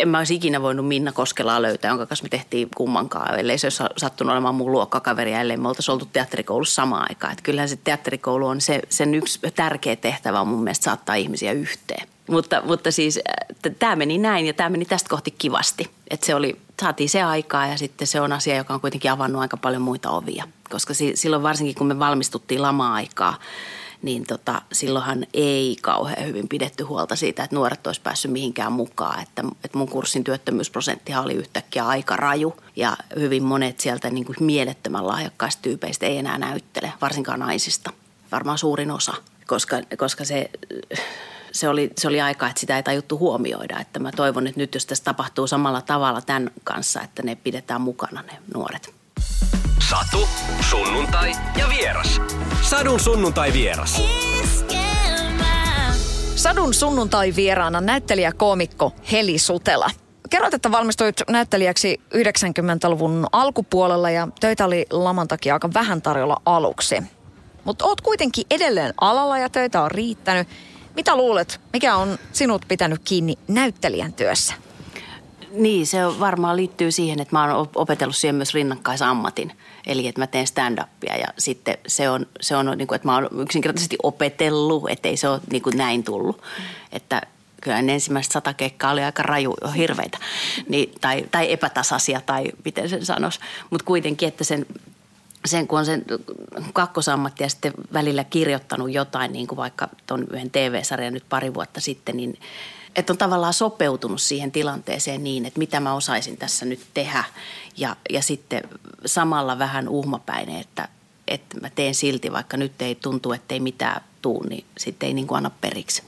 en 0.00 0.08
mä 0.08 0.18
olisi 0.18 0.34
ikinä 0.34 0.62
voinut 0.62 0.88
Minna 0.88 1.12
Koskelaa 1.12 1.62
löytää, 1.62 1.88
jonka 1.88 2.06
kanssa 2.06 2.22
me 2.22 2.28
tehtiin 2.28 2.68
kummankaan, 2.76 3.40
ellei 3.40 3.58
se 3.58 3.66
olisi 3.66 3.82
sattunut 3.96 4.32
olemaan 4.32 4.54
mun 4.54 4.72
luokkakaveri, 4.72 5.32
ellei 5.32 5.56
me 5.56 5.68
oltaisiin 5.68 5.92
oltu 5.92 6.08
teatterikoulussa 6.12 6.74
samaan 6.74 7.06
aikaan. 7.08 7.32
Että 7.32 7.42
kyllähän 7.42 7.68
se 7.68 7.78
teatterikoulu 7.84 8.46
on 8.46 8.60
se, 8.60 8.80
sen 8.88 9.14
yksi 9.14 9.40
tärkeä 9.54 9.96
tehtävä 9.96 10.40
on 10.40 10.48
mun 10.48 10.62
mielestä 10.62 10.84
saattaa 10.84 11.14
ihmisiä 11.14 11.52
yhteen. 11.52 12.08
Mutta, 12.30 12.62
mutta 12.64 12.90
siis 12.90 13.20
tämä 13.78 13.96
meni 13.96 14.18
näin 14.18 14.46
ja 14.46 14.52
tämä 14.52 14.70
meni 14.70 14.84
tästä 14.84 15.08
kohti 15.08 15.30
kivasti. 15.30 15.90
Että 16.10 16.26
se 16.26 16.34
oli, 16.34 16.56
saatiin 16.80 17.08
se 17.08 17.22
aikaa 17.22 17.66
ja 17.66 17.78
sitten 17.78 18.06
se 18.06 18.20
on 18.20 18.32
asia, 18.32 18.56
joka 18.56 18.74
on 18.74 18.80
kuitenkin 18.80 19.10
avannut 19.10 19.42
aika 19.42 19.56
paljon 19.56 19.82
muita 19.82 20.10
ovia. 20.10 20.44
Koska 20.70 20.94
silloin 21.14 21.42
varsinkin 21.42 21.74
kun 21.74 21.86
me 21.86 21.98
valmistuttiin 21.98 22.62
lama-aikaa, 22.62 23.38
niin 24.02 24.26
tota, 24.26 24.62
silloinhan 24.72 25.26
ei 25.34 25.76
kauhean 25.82 26.26
hyvin 26.26 26.48
pidetty 26.48 26.84
huolta 26.84 27.16
siitä, 27.16 27.44
että 27.44 27.56
nuoret 27.56 27.86
olisi 27.86 28.00
päässyt 28.00 28.30
mihinkään 28.30 28.72
mukaan. 28.72 29.22
Että, 29.22 29.42
että 29.64 29.78
mun 29.78 29.88
kurssin 29.88 30.24
työttömyysprosenttihan 30.24 31.24
oli 31.24 31.34
yhtäkkiä 31.34 31.86
aika 31.86 32.16
raju 32.16 32.56
ja 32.76 32.96
hyvin 33.18 33.42
monet 33.42 33.80
sieltä 33.80 34.10
niin 34.10 34.24
kuin 34.24 34.36
mielettömän 34.40 35.06
lahjakkaista 35.06 35.62
tyypeistä 35.62 36.06
ei 36.06 36.18
enää 36.18 36.38
näyttele, 36.38 36.92
varsinkaan 37.00 37.40
naisista. 37.40 37.92
Varmaan 38.32 38.58
suurin 38.58 38.90
osa, 38.90 39.14
koska, 39.46 39.76
koska 39.96 40.24
se 40.24 40.50
se 41.52 41.68
oli, 41.68 41.90
se 41.98 42.08
oli 42.08 42.20
aika, 42.20 42.48
että 42.48 42.60
sitä 42.60 42.76
ei 42.76 42.82
tajuttu 42.82 43.18
huomioida. 43.18 43.80
Että 43.80 43.98
mä 44.00 44.12
toivon, 44.12 44.46
että 44.46 44.60
nyt 44.60 44.74
jos 44.74 44.86
tässä 44.86 45.04
tapahtuu 45.04 45.46
samalla 45.46 45.82
tavalla 45.82 46.20
tämän 46.20 46.50
kanssa, 46.64 47.02
että 47.02 47.22
ne 47.22 47.34
pidetään 47.34 47.80
mukana 47.80 48.22
ne 48.22 48.32
nuoret. 48.54 48.94
Satu, 49.90 50.28
sunnuntai 50.70 51.32
ja 51.58 51.68
vieras. 51.68 52.20
Sadun 52.62 53.00
sunnuntai 53.00 53.52
vieras. 53.52 54.02
Sadun 56.34 56.74
sunnuntai 56.74 57.32
vieraana 57.36 57.80
näyttelijä 57.80 58.32
koomikko 58.32 58.92
Heli 59.12 59.38
Sutela. 59.38 59.90
Kerroit, 60.30 60.54
että 60.54 60.72
valmistuit 60.72 61.16
näyttelijäksi 61.28 62.00
90-luvun 62.14 63.26
alkupuolella 63.32 64.10
ja 64.10 64.28
töitä 64.40 64.64
oli 64.64 64.86
laman 64.90 65.28
takia 65.28 65.54
aika 65.54 65.74
vähän 65.74 66.02
tarjolla 66.02 66.42
aluksi. 66.46 67.02
Mutta 67.64 67.84
oot 67.84 68.00
kuitenkin 68.00 68.44
edelleen 68.50 68.94
alalla 69.00 69.38
ja 69.38 69.48
töitä 69.48 69.82
on 69.82 69.90
riittänyt. 69.90 70.48
Mitä 70.96 71.16
luulet, 71.16 71.60
mikä 71.72 71.96
on 71.96 72.18
sinut 72.32 72.64
pitänyt 72.68 73.00
kiinni 73.04 73.38
näyttelijän 73.48 74.12
työssä? 74.12 74.54
Niin, 75.50 75.86
se 75.86 75.98
varmaan 76.20 76.56
liittyy 76.56 76.90
siihen, 76.90 77.20
että 77.20 77.36
mä 77.36 77.54
oon 77.54 77.68
opetellut 77.74 78.16
siihen 78.16 78.34
myös 78.34 78.54
rinnakkaisammatin. 78.54 79.52
Eli 79.86 80.08
että 80.08 80.20
mä 80.20 80.26
teen 80.26 80.46
stand-upia 80.46 81.20
ja 81.20 81.26
sitten 81.38 81.78
se 81.86 82.10
on, 82.10 82.26
se 82.40 82.56
on 82.56 82.66
niin 82.76 82.88
kuin, 82.88 82.96
että 82.96 83.08
mä 83.08 83.14
oon 83.14 83.28
yksinkertaisesti 83.40 83.96
opetellut, 84.02 84.90
ettei 84.90 85.16
se 85.16 85.28
ole 85.28 85.40
niin 85.50 85.62
kuin 85.62 85.76
näin 85.76 86.04
tullut. 86.04 86.36
Mm. 86.36 86.64
Että 86.92 87.22
kyllä 87.60 87.82
ne 87.82 87.94
ensimmäiset 87.94 88.32
sata 88.32 88.54
keikkaa 88.54 88.92
oli 88.92 89.02
aika 89.02 89.22
raju, 89.22 89.54
hirveitä 89.76 90.18
niin, 90.68 90.92
tai, 91.00 91.24
tai 91.30 91.52
epätasaisia 91.52 92.20
tai 92.20 92.44
miten 92.64 92.88
sen 92.88 93.06
sanoisi. 93.06 93.40
Mutta 93.70 93.84
kuitenkin, 93.84 94.28
että 94.28 94.44
sen 94.44 94.66
sen, 95.46 95.66
kun 95.66 95.78
on 95.78 95.86
sen 95.86 96.04
kakkosammatti 96.72 97.42
ja 97.42 97.48
sitten 97.48 97.72
välillä 97.92 98.24
kirjoittanut 98.24 98.90
jotain, 98.92 99.32
niin 99.32 99.46
kuin 99.46 99.56
vaikka 99.56 99.88
tuon 100.06 100.26
yhden 100.32 100.50
TV-sarjan 100.50 101.14
nyt 101.14 101.24
pari 101.28 101.54
vuotta 101.54 101.80
sitten, 101.80 102.16
niin 102.16 102.38
että 102.96 103.12
on 103.12 103.18
tavallaan 103.18 103.54
sopeutunut 103.54 104.20
siihen 104.20 104.52
tilanteeseen 104.52 105.24
niin, 105.24 105.46
että 105.46 105.58
mitä 105.58 105.80
mä 105.80 105.94
osaisin 105.94 106.36
tässä 106.36 106.64
nyt 106.66 106.80
tehdä. 106.94 107.24
Ja, 107.76 107.96
ja 108.10 108.22
sitten 108.22 108.62
samalla 109.06 109.58
vähän 109.58 109.88
uhmapäinen, 109.88 110.60
että, 110.60 110.88
että 111.28 111.60
mä 111.60 111.70
teen 111.70 111.94
silti, 111.94 112.32
vaikka 112.32 112.56
nyt 112.56 112.82
ei 112.82 112.94
tuntu, 112.94 113.32
että 113.32 113.54
ei 113.54 113.60
mitään 113.60 114.04
tuu, 114.22 114.42
niin 114.42 114.64
sitten 114.78 115.06
ei 115.06 115.14
niin 115.14 115.26
kuin 115.26 115.36
anna 115.36 115.50
periksi. 115.50 116.02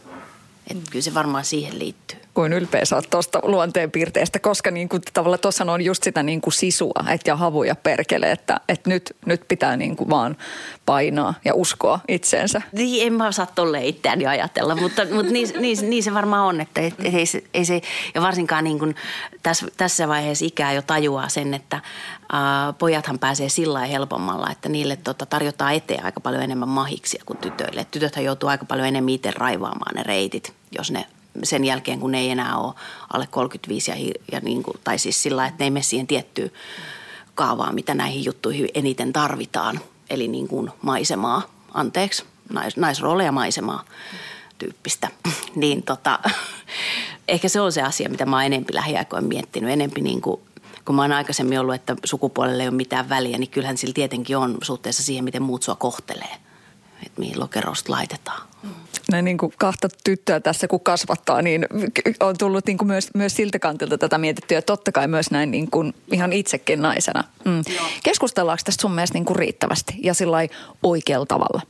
Että 0.70 0.90
kyllä 0.90 1.02
se 1.02 1.14
varmaan 1.14 1.44
siihen 1.44 1.78
liittyy 1.78 2.21
kuin 2.34 2.52
ylpeä 2.52 2.84
sä 2.84 2.96
oot 2.96 3.10
tuosta 3.10 3.40
luonteenpiirteestä, 3.42 4.38
koska 4.38 4.70
niin 4.70 4.88
kuin 4.88 5.02
tavallaan 5.14 5.40
tuossa 5.40 5.64
on 5.72 5.84
just 5.84 6.02
sitä 6.02 6.22
niin 6.22 6.40
kuin 6.40 6.54
sisua, 6.54 7.04
että 7.10 7.30
ja 7.30 7.36
havuja 7.36 7.74
perkele, 7.74 8.30
että, 8.30 8.60
että 8.68 8.90
nyt, 8.90 9.16
nyt 9.26 9.48
pitää 9.48 9.76
niin 9.76 9.96
kuin 9.96 10.10
vaan 10.10 10.36
painaa 10.86 11.34
ja 11.44 11.54
uskoa 11.54 12.00
itseensä. 12.08 12.62
Niin, 12.72 13.06
en 13.06 13.12
mä 13.12 13.26
osaa 13.26 13.46
tolleen 13.46 13.84
itseäni 13.84 14.26
ajatella, 14.26 14.76
mutta, 14.76 15.02
mutta 15.14 15.32
niin, 15.32 15.48
niin, 15.60 15.90
niin, 15.90 16.02
se 16.02 16.14
varmaan 16.14 16.46
on, 16.46 16.60
että 16.60 16.80
et, 16.80 16.94
et, 17.04 17.14
ei, 17.14 17.26
se, 17.26 17.44
ei 17.54 17.64
se, 17.64 17.82
ja 18.14 18.22
varsinkaan 18.22 18.64
niin 18.64 18.78
kuin 18.78 18.94
tässä, 19.42 19.66
tässä 19.76 20.08
vaiheessa 20.08 20.44
ikää 20.44 20.72
jo 20.72 20.82
tajuaa 20.82 21.28
sen, 21.28 21.54
että 21.54 21.80
ää, 22.32 22.72
pojathan 22.72 23.18
pääsee 23.18 23.48
sillä 23.48 23.80
helpommalla, 23.80 24.50
että 24.50 24.68
niille 24.68 24.96
tota, 24.96 25.26
tarjotaan 25.26 25.74
eteen 25.74 26.04
aika 26.04 26.20
paljon 26.20 26.42
enemmän 26.42 26.68
mahiksia 26.68 27.22
kuin 27.26 27.38
tytöille. 27.38 27.86
Tytöthän 27.90 28.24
joutuu 28.24 28.48
aika 28.48 28.64
paljon 28.64 28.88
enemmän 28.88 29.08
itse 29.08 29.30
raivaamaan 29.30 29.94
ne 29.94 30.02
reitit, 30.02 30.54
jos 30.72 30.90
ne 30.90 31.06
sen 31.42 31.64
jälkeen, 31.64 32.00
kun 32.00 32.12
ne 32.12 32.18
ei 32.18 32.30
enää 32.30 32.58
ole 32.58 32.74
alle 33.12 33.26
35 33.26 33.90
ja, 33.90 33.96
ja 34.32 34.40
niin 34.40 34.62
kuin, 34.62 34.76
tai 34.84 34.98
siis 34.98 35.22
sillä 35.22 35.46
että 35.46 35.58
ne 35.58 35.66
ei 35.66 35.70
mene 35.70 35.82
siihen 35.82 36.06
tiettyyn 36.06 36.50
kaavaan, 37.34 37.74
mitä 37.74 37.94
näihin 37.94 38.24
juttuihin 38.24 38.68
eniten 38.74 39.12
tarvitaan. 39.12 39.80
Eli 40.10 40.28
niin 40.28 40.48
kuin 40.48 40.70
maisemaa, 40.82 41.42
anteeksi, 41.74 42.24
nais, 42.52 42.76
naisrooleja 42.76 43.32
maisemaa 43.32 43.84
tyyppistä. 44.58 45.08
niin 45.54 45.82
tota, 45.82 46.18
ehkä 47.28 47.48
se 47.48 47.60
on 47.60 47.72
se 47.72 47.82
asia, 47.82 48.08
mitä 48.08 48.26
mä 48.26 48.36
oon 48.36 48.44
enempi 48.44 48.74
lähiaikoin 48.74 49.24
miettinyt. 49.24 49.70
Enempi 49.70 50.00
niin 50.00 50.20
kuin, 50.20 50.40
kun 50.84 50.94
mä 50.94 51.02
oon 51.02 51.12
aikaisemmin 51.12 51.60
ollut, 51.60 51.74
että 51.74 51.96
sukupuolelle 52.04 52.62
ei 52.62 52.68
ole 52.68 52.76
mitään 52.76 53.08
väliä, 53.08 53.38
niin 53.38 53.50
kyllähän 53.50 53.78
sillä 53.78 53.94
tietenkin 53.94 54.36
on 54.36 54.58
suhteessa 54.62 55.02
siihen, 55.02 55.24
miten 55.24 55.42
muut 55.42 55.62
sua 55.62 55.74
kohtelee. 55.74 56.36
Että 57.06 57.20
mihin 57.20 57.40
lokerosta 57.40 57.92
laitetaan. 57.92 58.42
Mm 58.62 58.81
ne 59.12 59.22
niin 59.22 59.38
kuin 59.38 59.52
kahta 59.58 59.88
tyttöä 60.04 60.40
tässä 60.40 60.68
kun 60.68 60.80
kasvattaa, 60.80 61.42
niin 61.42 61.66
on 62.20 62.38
tullut 62.38 62.66
niin 62.66 62.78
kuin 62.78 62.88
myös, 62.88 63.08
myös 63.14 63.36
siltä 63.36 63.58
kantilta 63.58 63.98
tätä 63.98 64.18
mietittyä. 64.18 64.58
Ja 64.58 64.62
totta 64.62 64.92
kai 64.92 65.08
myös 65.08 65.30
näin 65.30 65.50
niin 65.50 65.70
kuin 65.70 65.94
ihan 66.12 66.32
itsekin 66.32 66.82
naisena. 66.82 67.24
Mm. 67.44 67.62
Keskustellaanko 68.02 68.62
tästä 68.64 68.82
sun 68.82 68.94
mielestä 68.94 69.14
niin 69.14 69.24
kuin 69.24 69.36
riittävästi 69.36 69.94
ja 70.02 70.14
sillä 70.14 70.36
oikealla 70.82 71.26
tavalla? 71.26 71.62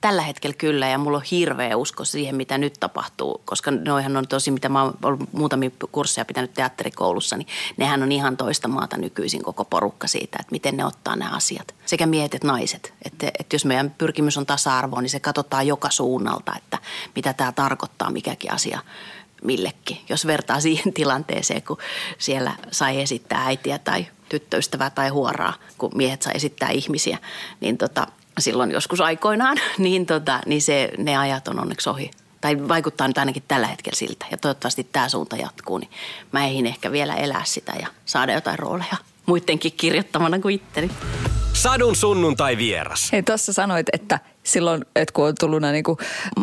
Tällä 0.00 0.22
hetkellä 0.22 0.54
kyllä 0.54 0.88
ja 0.88 0.98
mulla 0.98 1.18
on 1.18 1.24
hirveä 1.30 1.76
usko 1.76 2.04
siihen, 2.04 2.36
mitä 2.36 2.58
nyt 2.58 2.74
tapahtuu, 2.80 3.42
koska 3.44 3.70
noihan 3.70 4.16
on 4.16 4.28
tosi, 4.28 4.50
mitä 4.50 4.68
mä 4.68 4.82
oon 4.82 5.28
muutamia 5.32 5.70
kursseja 5.92 6.24
pitänyt 6.24 6.54
teatterikoulussa, 6.54 7.36
niin 7.36 7.48
nehän 7.76 8.02
on 8.02 8.12
ihan 8.12 8.36
toista 8.36 8.68
maata 8.68 8.96
nykyisin 8.96 9.42
koko 9.42 9.64
porukka 9.64 10.06
siitä, 10.06 10.38
että 10.40 10.52
miten 10.52 10.76
ne 10.76 10.84
ottaa 10.84 11.16
nämä 11.16 11.30
asiat. 11.30 11.74
Sekä 11.86 12.06
miehet 12.06 12.34
että 12.34 12.46
naiset. 12.46 12.94
Että, 13.04 13.30
että 13.38 13.54
jos 13.54 13.64
meidän 13.64 13.94
pyrkimys 13.98 14.38
on 14.38 14.46
tasa-arvo, 14.46 15.00
niin 15.00 15.10
se 15.10 15.20
katsotaan 15.20 15.66
joka 15.66 15.90
suunnalta, 15.90 16.52
että 16.56 16.78
mitä 17.16 17.32
tämä 17.32 17.52
tarkoittaa 17.52 18.10
mikäkin 18.10 18.52
asia 18.52 18.80
millekin. 19.44 19.98
Jos 20.08 20.26
vertaa 20.26 20.60
siihen 20.66 20.92
tilanteeseen, 20.92 21.62
kun 21.62 21.78
siellä 22.18 22.54
sai 22.70 23.00
esittää 23.00 23.44
äitiä 23.46 23.78
tai 23.78 24.06
tyttöystävää 24.28 24.90
tai 24.90 25.08
huoraa, 25.08 25.54
kun 25.78 25.90
miehet 25.94 26.22
sai 26.22 26.32
esittää 26.36 26.70
ihmisiä, 26.70 27.18
niin 27.60 27.78
tota, 27.78 28.06
silloin 28.38 28.70
joskus 28.70 29.00
aikoinaan, 29.00 29.58
niin, 29.78 30.06
tota, 30.06 30.40
niin 30.46 30.62
se, 30.62 30.90
ne 30.98 31.16
ajat 31.16 31.48
on 31.48 31.60
onneksi 31.60 31.90
ohi. 31.90 32.10
Tai 32.40 32.68
vaikuttaa 32.68 33.08
nyt 33.08 33.18
ainakin 33.18 33.42
tällä 33.48 33.66
hetkellä 33.66 33.96
siltä. 33.96 34.26
Ja 34.30 34.36
toivottavasti 34.36 34.88
tämä 34.92 35.08
suunta 35.08 35.36
jatkuu, 35.36 35.78
niin 35.78 35.90
mä 36.32 36.44
eihin 36.44 36.66
ehkä 36.66 36.92
vielä 36.92 37.14
elää 37.14 37.44
sitä 37.44 37.72
ja 37.80 37.86
saada 38.04 38.32
jotain 38.32 38.58
rooleja 38.58 38.96
muidenkin 39.26 39.72
kirjoittamana 39.72 40.38
kuin 40.38 40.54
itteni. 40.54 40.90
Sadun 41.52 41.96
sunnuntai 41.96 42.56
vieras. 42.56 43.12
Hei, 43.12 43.22
tuossa 43.22 43.52
sanoit, 43.52 43.86
että 43.92 44.20
silloin, 44.42 44.84
että 44.96 45.12
kun 45.12 45.26
on 45.26 45.34
tullut 45.40 45.62
niin 45.62 45.84
kuin 45.84 45.98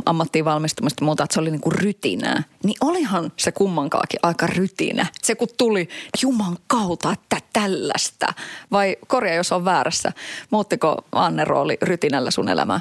ammattiin 0.06 0.46
valmistumista 0.46 1.06
muuta, 1.06 1.24
että 1.24 1.34
se 1.34 1.39
oli 1.39 1.51
niin 1.51 1.62
kuin 1.62 1.75
rytinää. 1.75 2.44
Niin 2.63 2.77
olihan 2.82 3.32
se 3.38 3.51
kummankaakin 3.51 4.20
aika 4.24 4.48
rytinä. 4.48 5.06
Se 5.22 5.36
kun 5.36 5.48
tuli 5.58 5.89
juman 6.22 6.58
kautta, 6.68 7.12
että 7.12 7.38
tällaista. 7.54 8.34
Vai 8.72 8.98
korjaa, 9.08 9.36
jos 9.36 9.51
on 9.51 9.66
väärässä. 9.66 10.12
Muuttiko 10.50 11.06
Anne 11.12 11.46
rooli 11.46 11.77
rytinällä 11.82 12.32
sun 12.32 12.50
elämää? 12.50 12.80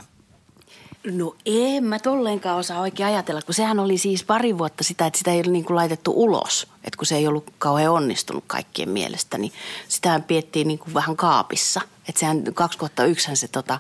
No 1.13 1.37
en 1.47 1.85
mä 1.85 1.99
tolleenkaan 1.99 2.59
osaa 2.59 2.81
oikein 2.81 3.07
ajatella, 3.07 3.43
kun 3.43 3.55
sehän 3.55 3.79
oli 3.79 3.99
siis 3.99 4.25
pari 4.25 4.59
vuotta 4.59 4.85
sitä, 4.85 5.07
että 5.07 5.19
sitä 5.19 5.33
ei 5.33 5.41
ole 5.41 5.53
niin 5.53 5.65
kuin 5.65 5.77
laitettu 5.77 6.13
ulos. 6.15 6.67
Että 6.85 6.99
kun 6.99 7.07
se 7.07 7.17
ei 7.17 7.27
ollut 7.27 7.53
kauhean 7.59 7.93
onnistunut 7.93 8.45
kaikkien 8.47 8.89
mielestä, 8.89 9.39
niin 9.39 9.53
sitä 9.89 10.21
piettiin 10.27 10.69
niin 10.69 10.79
kuin 10.79 10.95
vähän 10.95 11.17
kaapissa. 11.17 11.81
Että 12.09 12.19
sehän 12.21 12.45
2001 12.55 13.37
se 13.37 13.49
tota, 13.49 13.79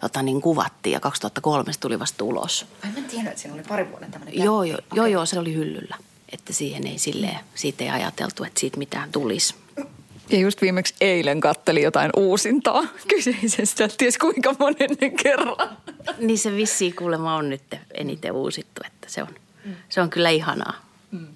tota 0.00 0.22
niin 0.22 0.40
kuvattiin 0.40 0.92
ja 0.92 1.00
2003 1.00 1.72
se 1.72 1.80
tuli 1.80 1.98
vasta 1.98 2.24
ulos. 2.24 2.66
Ai 2.84 2.90
mä 2.90 2.98
en 2.98 3.04
tiedä, 3.04 3.28
että 3.28 3.42
siinä 3.42 3.54
oli 3.54 3.62
pari 3.68 3.90
vuoden 3.90 4.10
tämmöinen 4.10 4.44
Joo, 4.44 4.62
joo, 4.64 4.78
okay. 4.78 4.96
joo, 4.96 5.06
joo, 5.06 5.26
se 5.26 5.38
oli 5.38 5.54
hyllyllä. 5.54 5.96
Että 6.32 6.52
siihen 6.52 6.86
ei 6.86 6.98
silleen, 6.98 7.38
siitä 7.54 7.84
ei 7.84 7.90
ajateltu, 7.90 8.44
että 8.44 8.60
siitä 8.60 8.78
mitään 8.78 9.12
tulisi. 9.12 9.54
Ja 10.30 10.38
just 10.38 10.62
viimeksi 10.62 10.94
eilen 11.00 11.40
katteli 11.40 11.82
jotain 11.82 12.10
uusintaa 12.16 12.82
kyseisestä, 13.14 13.88
ties 13.98 14.18
kuinka 14.18 14.54
monen 14.58 15.16
kerran. 15.22 15.68
Niin 16.18 16.38
se 16.38 16.56
vissiin 16.56 16.94
kuulemma 16.94 17.36
on 17.36 17.50
nyt 17.50 17.62
eniten 17.94 18.32
uusittu, 18.32 18.80
että 18.86 19.08
se 19.10 19.22
on, 19.22 19.28
se 19.88 20.00
on 20.00 20.10
kyllä 20.10 20.30
ihanaa. 20.30 20.74
Mm. 21.10 21.26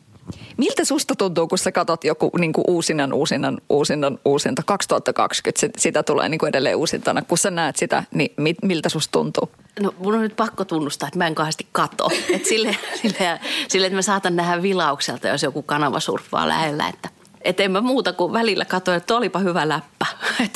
Miltä 0.56 0.84
susta 0.84 1.14
tuntuu, 1.14 1.48
kun 1.48 1.58
sä 1.58 1.72
katot 1.72 2.04
joku 2.04 2.30
niin 2.38 2.52
kuin 2.52 2.64
uusinnan, 2.68 3.12
uusinnan, 3.12 3.58
uusinnan, 3.68 4.18
uusinta 4.24 4.62
2020, 4.66 5.60
se, 5.60 5.70
sitä 5.76 6.02
tulee 6.02 6.28
niin 6.28 6.38
kuin 6.38 6.48
edelleen 6.48 6.76
uusintana. 6.76 7.22
Kun 7.22 7.38
sä 7.38 7.50
näet 7.50 7.76
sitä, 7.76 8.04
niin 8.14 8.34
miltä 8.62 8.88
susta 8.88 9.12
tuntuu? 9.12 9.50
No 9.80 9.94
mun 9.98 10.14
on 10.14 10.20
nyt 10.20 10.36
pakko 10.36 10.64
tunnustaa, 10.64 11.06
että 11.06 11.18
mä 11.18 11.26
en 11.26 11.34
kauheasti 11.34 11.66
kato. 11.72 12.10
Että 12.30 12.48
sille, 12.48 12.76
sille, 13.02 13.40
sille, 13.68 13.86
että 13.86 13.96
mä 13.96 14.02
saatan 14.02 14.36
nähdä 14.36 14.62
vilaukselta, 14.62 15.28
jos 15.28 15.42
joku 15.42 15.62
kanava 15.62 16.00
surffaa 16.00 16.48
lähellä, 16.48 16.88
että– 16.88 17.08
että 17.44 17.62
en 17.62 17.70
mä 17.70 17.80
muuta 17.80 18.12
kuin 18.12 18.32
välillä 18.32 18.64
katsoin, 18.64 18.96
että 18.96 19.16
olipa 19.16 19.38
hyvä 19.38 19.68
läppä. 19.68 20.06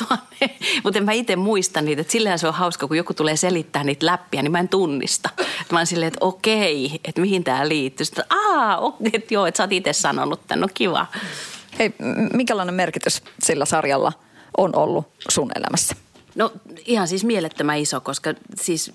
Mutta 0.85 0.99
en 0.99 1.05
mä 1.05 1.13
itse 1.13 1.37
muista 1.37 1.83
niitä. 1.83 2.01
Että 2.01 2.13
sillähän 2.13 2.39
se 2.39 2.49
on 2.49 2.55
hauska, 2.55 2.89
kun 2.89 2.97
joku 2.97 3.15
tulee 3.15 3.37
selittää 3.37 3.85
niitä 3.85 4.07
läppiä, 4.07 4.43
niin 4.43 4.53
mä 4.53 4.59
en 4.59 4.69
tunnista. 4.69 5.29
Että 5.39 5.73
mä 5.75 5.79
oon 5.79 5.87
silleen, 5.87 6.09
että 6.09 6.25
okei, 6.27 7.01
että 7.05 7.21
mihin 7.21 7.45
tämä 7.45 7.69
liittyy. 7.69 8.07
Sitten, 8.07 8.25
aa, 8.31 8.97
että 9.13 9.35
joo, 9.35 9.47
että 9.47 9.57
sä 9.57 9.63
oot 9.63 9.73
itse 9.73 9.93
sanonut 9.93 10.47
tämän, 10.47 10.61
no 10.61 10.69
kiva. 10.75 11.07
Hei, 11.79 11.95
minkälainen 12.33 12.75
merkitys 12.75 13.23
sillä 13.43 13.65
sarjalla 13.65 14.13
on 14.57 14.77
ollut 14.77 15.07
sun 15.31 15.51
elämässä? 15.55 15.95
No 16.35 16.53
ihan 16.87 17.09
siis 17.09 17.25
mielettömän 17.25 17.79
iso, 17.79 18.01
koska 18.01 18.35
siis 18.55 18.93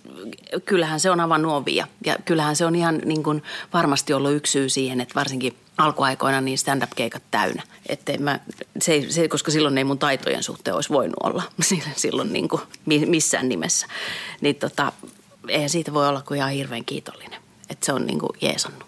kyllähän 0.66 1.00
se 1.00 1.12
on 1.12 1.20
avannut 1.20 1.54
ovia. 1.54 1.88
Ja 2.06 2.16
kyllähän 2.26 2.56
se 2.56 2.66
on 2.66 2.76
ihan 2.76 3.02
niin 3.06 3.24
kuin 3.24 3.44
varmasti 3.74 4.14
ollut 4.14 4.32
yksi 4.32 4.52
syy 4.52 4.70
siihen, 4.70 5.02
että 5.02 5.16
varsinkin 5.16 5.56
alkuaikoina 5.82 6.42
niin 6.42 6.58
stand-up-keikat 6.58 7.24
täynnä. 7.32 7.64
Että 7.90 8.18
mä, 8.20 8.40
se, 8.82 9.06
se, 9.10 9.28
koska 9.28 9.52
silloin 9.52 9.78
ei 9.78 9.84
mun 9.84 10.00
taitojen 10.00 10.44
suhteen 10.44 10.76
olisi 10.76 10.90
voinut 10.90 11.16
olla 11.24 11.44
silloin 11.96 12.34
niin 12.34 12.50
kuin 12.50 12.62
missään 13.06 13.50
nimessä. 13.50 13.88
Niin 14.42 14.56
tota, 14.56 14.92
eihän 15.48 15.70
siitä 15.70 15.94
voi 15.94 16.08
olla 16.08 16.22
kuin 16.22 16.38
ihan 16.38 16.52
hirveän 16.52 16.86
kiitollinen. 16.86 17.42
Että 17.70 17.86
se 17.86 17.94
on 17.94 18.06
niin 18.06 18.20
kuin 18.20 18.32
jeesannut. 18.42 18.84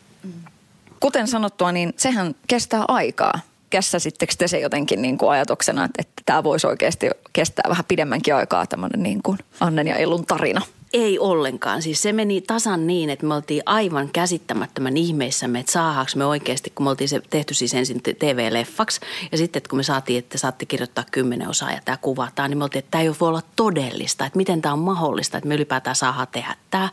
Kuten 0.99 1.27
sanottua, 1.27 1.71
niin 1.71 1.93
sehän 1.97 2.35
kestää 2.47 2.85
aikaa 2.87 3.39
kässäsittekö 3.73 4.33
te 4.37 4.47
se 4.47 4.59
jotenkin 4.59 5.01
niin 5.01 5.17
kuin 5.17 5.31
ajatuksena, 5.31 5.85
että, 5.85 6.01
että 6.01 6.21
tämä 6.25 6.43
voisi 6.43 6.67
oikeasti 6.67 7.09
kestää 7.33 7.65
vähän 7.69 7.85
pidemmänkin 7.87 8.35
aikaa 8.35 8.67
tämmöinen 8.67 9.03
niin 9.03 9.23
kuin 9.23 9.37
Annen 9.59 9.87
ja 9.87 9.95
Elun 9.95 10.25
tarina? 10.25 10.61
Ei 10.93 11.19
ollenkaan. 11.19 11.81
Siis 11.81 12.01
se 12.01 12.13
meni 12.13 12.41
tasan 12.41 12.87
niin, 12.87 13.09
että 13.09 13.25
me 13.25 13.35
oltiin 13.35 13.63
aivan 13.65 14.09
käsittämättömän 14.13 14.97
ihmeissämme, 14.97 15.59
että 15.59 15.71
saadaanko 15.71 16.11
me 16.15 16.25
oikeasti, 16.25 16.69
kun 16.75 16.83
me 16.83 16.89
oltiin 16.89 17.09
se 17.09 17.21
tehty 17.29 17.53
siis 17.53 17.73
ensin 17.73 18.01
TV-leffaksi 18.01 19.01
ja 19.31 19.37
sitten 19.37 19.59
että 19.59 19.69
kun 19.69 19.79
me 19.79 19.83
saatiin, 19.83 20.19
että 20.19 20.37
saatte 20.37 20.65
kirjoittaa 20.65 21.03
kymmenen 21.11 21.49
osaa 21.49 21.71
ja 21.71 21.79
tämä 21.85 21.97
kuvataan, 21.97 22.49
niin 22.49 22.57
me 22.57 22.63
oltiin, 22.63 22.79
että 22.79 22.91
tämä 22.91 23.01
ei 23.01 23.09
voi 23.19 23.29
olla 23.29 23.41
todellista, 23.55 24.25
että 24.25 24.37
miten 24.37 24.61
tämä 24.61 24.73
on 24.73 24.79
mahdollista, 24.79 25.37
että 25.37 25.47
me 25.47 25.55
ylipäätään 25.55 25.95
saadaan 25.95 26.27
tehdä 26.31 26.55
tämä. 26.71 26.89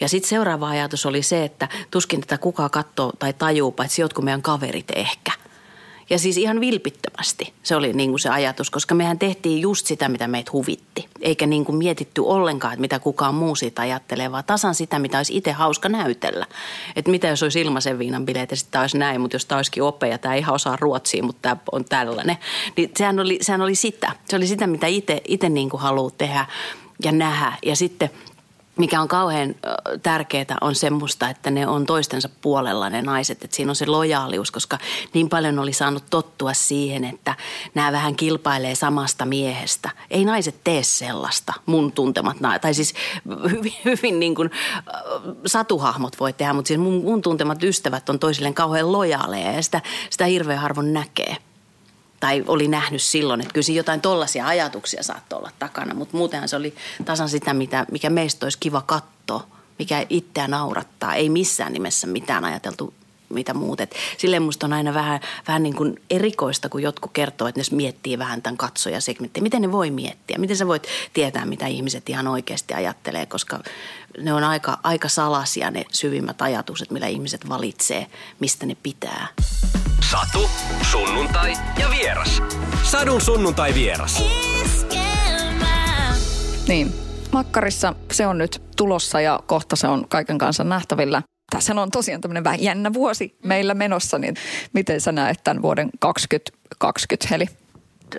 Ja 0.00 0.08
sitten 0.08 0.28
seuraava 0.28 0.68
ajatus 0.68 1.06
oli 1.06 1.22
se, 1.22 1.44
että 1.44 1.68
tuskin 1.90 2.20
tätä 2.20 2.38
kukaan 2.38 2.70
katsoo 2.70 3.12
tai 3.18 3.32
tajuu, 3.32 3.72
paitsi 3.72 4.02
jotkut 4.02 4.24
meidän 4.24 4.42
kaverit 4.42 4.90
ehkä– 4.94 5.32
Ja 6.10 6.18
siis 6.18 6.36
ihan 6.36 6.60
vilpittömästi 6.60 7.52
se 7.62 7.76
oli 7.76 7.92
niin 7.92 8.10
kuin 8.10 8.20
se 8.20 8.28
ajatus, 8.28 8.70
koska 8.70 8.94
mehän 8.94 9.18
tehtiin 9.18 9.60
just 9.60 9.86
sitä, 9.86 10.08
mitä 10.08 10.28
meitä 10.28 10.52
huvitti. 10.52 11.08
Eikä 11.20 11.46
niin 11.46 11.64
kuin 11.64 11.78
mietitty 11.78 12.20
ollenkaan, 12.20 12.72
että 12.72 12.80
mitä 12.80 12.98
kukaan 12.98 13.34
muu 13.34 13.54
siitä 13.54 13.82
ajattelee, 13.82 14.32
vaan 14.32 14.44
tasan 14.44 14.74
sitä, 14.74 14.98
mitä 14.98 15.16
olisi 15.16 15.36
itse 15.36 15.52
hauska 15.52 15.88
näytellä. 15.88 16.46
Että 16.96 17.10
mitä 17.10 17.28
jos 17.28 17.42
olisi 17.42 17.60
ilmaisen 17.60 17.98
viinan 17.98 18.26
bileet 18.26 18.50
ja 18.50 18.56
sitten 18.56 18.80
olisi 18.80 18.98
näin, 18.98 19.20
mutta 19.20 19.34
jos 19.34 19.46
tämä 19.46 19.56
olisikin 19.58 19.82
opea 19.82 20.18
tämä 20.18 20.34
ei 20.34 20.40
ihan 20.40 20.54
osaa 20.54 20.76
ruotsia, 20.76 21.22
mutta 21.22 21.42
tämä 21.42 21.56
on 21.72 21.84
tällainen. 21.84 22.36
Niin 22.76 22.90
sehän 22.96 23.20
oli, 23.20 23.38
sehän 23.40 23.62
oli 23.62 23.74
sitä. 23.74 24.12
Se 24.28 24.36
oli 24.36 24.46
sitä, 24.46 24.66
mitä 24.66 24.86
itse 25.28 25.48
niin 25.48 25.70
kuin 25.70 25.80
haluaa 25.80 26.10
tehdä 26.18 26.46
ja 27.04 27.12
nähdä. 27.12 27.52
Ja 27.62 27.76
sitten– 27.76 28.10
mikä 28.78 29.00
on 29.00 29.08
kauhean 29.08 29.54
tärkeää, 30.02 30.56
on 30.60 30.74
semmoista, 30.74 31.30
että 31.30 31.50
ne 31.50 31.66
on 31.66 31.86
toistensa 31.86 32.28
puolella 32.40 32.90
ne 32.90 33.02
naiset. 33.02 33.44
Että 33.44 33.56
siinä 33.56 33.72
on 33.72 33.76
se 33.76 33.86
lojaalius, 33.86 34.50
koska 34.50 34.78
niin 35.14 35.28
paljon 35.28 35.58
oli 35.58 35.72
saanut 35.72 36.04
tottua 36.10 36.54
siihen, 36.54 37.04
että 37.04 37.34
nämä 37.74 37.92
vähän 37.92 38.16
kilpailee 38.16 38.74
samasta 38.74 39.24
miehestä. 39.24 39.90
Ei 40.10 40.24
naiset 40.24 40.64
tee 40.64 40.82
sellaista, 40.82 41.52
mun 41.66 41.92
tuntemat 41.92 42.36
Tai 42.60 42.74
siis 42.74 42.94
hyvin, 43.50 43.74
hyvin 43.84 44.20
niin 44.20 44.34
kuin, 44.34 44.50
satuhahmot 45.46 46.20
voi 46.20 46.32
tehdä, 46.32 46.52
mutta 46.52 46.68
siis 46.68 46.80
mun, 46.80 47.04
mun 47.04 47.22
tuntemat 47.22 47.62
ystävät 47.62 48.08
on 48.08 48.18
toisilleen 48.18 48.54
kauhean 48.54 48.92
lojaaleja 48.92 49.52
ja 49.52 49.62
sitä, 49.62 49.82
sitä 50.10 50.24
hirveän 50.24 50.60
harvoin 50.60 50.92
näkee 50.92 51.36
tai 52.20 52.44
oli 52.46 52.68
nähnyt 52.68 53.02
silloin, 53.02 53.40
että 53.40 53.52
kyllä 53.52 53.76
jotain 53.76 54.00
tollaisia 54.00 54.46
ajatuksia 54.46 55.02
saattoi 55.02 55.38
olla 55.38 55.50
takana, 55.58 55.94
mutta 55.94 56.16
muutenhan 56.16 56.48
se 56.48 56.56
oli 56.56 56.74
tasan 57.04 57.28
sitä, 57.28 57.54
mitä, 57.54 57.86
mikä 57.90 58.10
meistä 58.10 58.46
olisi 58.46 58.58
kiva 58.58 58.82
katsoa, 58.82 59.46
mikä 59.78 60.06
itseä 60.10 60.48
naurattaa. 60.48 61.14
Ei 61.14 61.28
missään 61.28 61.72
nimessä 61.72 62.06
mitään 62.06 62.44
ajateltu 62.44 62.94
mitä 63.28 63.54
muut. 63.54 63.80
Et 63.80 63.94
silleen 64.18 64.42
musta 64.42 64.66
on 64.66 64.72
aina 64.72 64.94
vähän, 64.94 65.20
vähän 65.48 65.62
niin 65.62 65.76
kuin 65.76 66.02
erikoista, 66.10 66.68
kun 66.68 66.82
jotkut 66.82 67.10
kertoo, 67.12 67.48
että 67.48 67.60
ne 67.60 67.76
miettii 67.76 68.18
vähän 68.18 68.42
tämän 68.42 68.56
katsojasegmenttiä. 68.56 69.42
Miten 69.42 69.62
ne 69.62 69.72
voi 69.72 69.90
miettiä? 69.90 70.38
Miten 70.38 70.56
sä 70.56 70.66
voit 70.66 70.86
tietää, 71.12 71.46
mitä 71.46 71.66
ihmiset 71.66 72.08
ihan 72.08 72.28
oikeasti 72.28 72.74
ajattelee, 72.74 73.26
koska 73.26 73.60
ne 74.20 74.32
on 74.32 74.44
aika, 74.44 74.78
aika 74.82 75.08
salasia 75.08 75.70
ne 75.70 75.84
syvimmät 75.92 76.42
ajatukset, 76.42 76.90
millä 76.90 77.06
ihmiset 77.06 77.48
valitsee, 77.48 78.06
mistä 78.40 78.66
ne 78.66 78.76
pitää. 78.82 79.28
Satu, 80.10 80.50
sunnuntai 80.82 81.52
ja 81.78 81.90
vieras. 81.90 82.42
Sadun 82.82 83.20
sunnuntai 83.20 83.74
vieras. 83.74 84.22
Niin, 86.68 86.94
makkarissa 87.32 87.94
se 88.12 88.26
on 88.26 88.38
nyt 88.38 88.62
tulossa 88.76 89.20
ja 89.20 89.40
kohta 89.46 89.76
se 89.76 89.88
on 89.88 90.08
kaiken 90.08 90.38
kanssa 90.38 90.64
nähtävillä. 90.64 91.22
Tässä 91.50 91.74
on 91.74 91.90
tosiaan 91.90 92.20
tämmöinen 92.20 92.44
vähän 92.44 92.62
jännä 92.62 92.92
vuosi 92.92 93.36
meillä 93.44 93.74
menossa, 93.74 94.18
niin 94.18 94.34
miten 94.72 95.00
sä 95.00 95.12
näet 95.12 95.40
tämän 95.44 95.62
vuoden 95.62 95.90
2020, 95.98 97.28
Heli? 97.30 97.46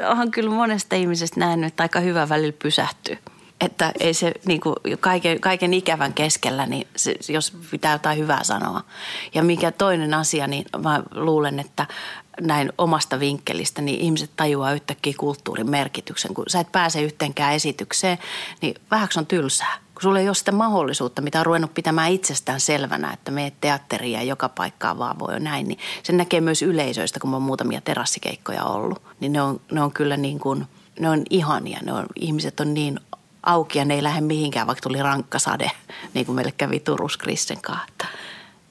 Onhan 0.10 0.32
kyllä 0.32 0.50
monesta 0.50 0.96
ihmisestä 0.96 1.40
nähnyt, 1.40 1.68
että 1.68 1.84
aika 1.84 2.00
hyvä 2.00 2.30
välillä 2.30 2.58
pysähtyy. 2.64 3.18
Että 3.62 3.92
ei 4.00 4.14
se 4.14 4.32
niin 4.46 4.62
kuin 4.62 4.76
kaiken, 5.00 5.40
kaiken 5.40 5.74
ikävän 5.74 6.14
keskellä, 6.14 6.66
niin 6.66 6.88
se, 6.96 7.16
jos 7.30 7.54
pitää 7.72 7.94
jotain 7.94 8.18
hyvää 8.18 8.44
sanoa. 8.44 8.82
Ja 9.34 9.44
mikä 9.44 9.72
toinen 9.72 10.14
asia, 10.14 10.48
niin 10.48 10.66
mä 10.84 11.04
luulen, 11.12 11.60
että 11.60 11.86
näin 12.42 12.74
omasta 12.78 13.20
vinkkelistä, 13.20 13.82
niin 13.82 14.00
ihmiset 14.00 14.32
tajuaa 14.36 14.74
yhtäkkiä 14.74 15.14
kulttuurin 15.18 15.70
merkityksen. 15.70 16.34
Kun 16.34 16.46
sä 16.48 16.60
et 16.60 16.72
pääse 16.72 17.02
yhteenkään 17.02 17.54
esitykseen, 17.54 18.18
niin 18.62 18.76
vähäksi 18.92 19.20
on 19.20 19.26
tylsää. 19.26 19.78
Kun 20.00 20.04
sulla 20.04 20.20
ei 20.20 20.30
ole 20.30 20.36
sitä 20.36 20.52
mahdollisuutta, 20.52 21.22
mitä 21.22 21.40
on 21.40 21.46
ruvennut 21.46 21.74
pitämään 21.74 22.12
itsestään 22.12 22.60
selvänä, 22.60 23.14
että 23.14 23.32
meet 23.32 23.54
teatteriin 23.62 24.14
ja 24.14 24.24
joka 24.24 24.50
paikkaan 24.50 24.98
vaan 24.98 25.20
voi 25.20 25.40
näin, 25.40 25.68
niin 25.68 25.80
sen 26.04 26.18
näkee 26.18 26.42
myös 26.42 26.62
yleisöistä, 26.62 27.20
kun 27.20 27.34
on 27.34 27.42
muutamia 27.42 27.82
terassikeikkoja 27.82 28.64
ollut. 28.64 29.02
Niin 29.20 29.34
ne 29.34 29.42
on, 29.42 29.62
ne 29.72 29.82
on 29.82 29.92
kyllä 29.92 30.18
niin 30.18 30.40
kuin, 30.40 30.66
ne 31.00 31.10
on 31.10 31.24
ihania. 31.30 31.80
Ne 31.84 31.94
on, 31.94 32.06
ihmiset 32.16 32.60
on 32.60 32.74
niin 32.74 33.00
auki 33.44 33.80
ja 33.80 33.86
ne 33.86 33.94
ei 33.94 34.04
lähde 34.04 34.22
mihinkään, 34.22 34.68
vaikka 34.68 34.82
tuli 34.82 35.04
rankka 35.04 35.40
sade, 35.40 35.72
niin 36.14 36.26
kuin 36.26 36.36
meille 36.36 36.52
kävi 36.52 36.80
Turus 36.80 37.18
Krissen 37.18 37.62
kanssa. 37.62 37.88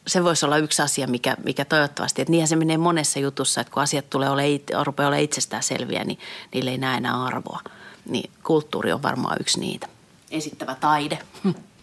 Se 0.06 0.24
voisi 0.24 0.46
olla 0.46 0.56
yksi 0.56 0.82
asia, 0.82 1.06
mikä, 1.06 1.36
mikä 1.44 1.64
toivottavasti, 1.64 2.22
että 2.22 2.30
niinhän 2.30 2.48
se 2.48 2.56
menee 2.56 2.78
monessa 2.78 3.18
jutussa, 3.18 3.60
että 3.60 3.72
kun 3.72 3.82
asiat 3.82 4.10
tulee 4.10 4.30
ole, 4.30 4.42
rupeaa 4.84 5.06
olla 5.06 5.16
itsestään 5.16 5.62
selviä, 5.62 6.04
niin 6.04 6.18
niille 6.54 6.70
ei 6.70 6.78
näe 6.78 6.96
enää 6.96 7.24
arvoa. 7.24 7.60
Niin 8.06 8.30
kulttuuri 8.42 8.92
on 8.92 9.02
varmaan 9.02 9.36
yksi 9.40 9.60
niitä. 9.60 9.97
Esittävä 10.30 10.74
taide. 10.74 11.18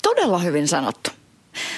Todella 0.02 0.40
hyvin 0.40 0.68
sanottu. 0.68 1.10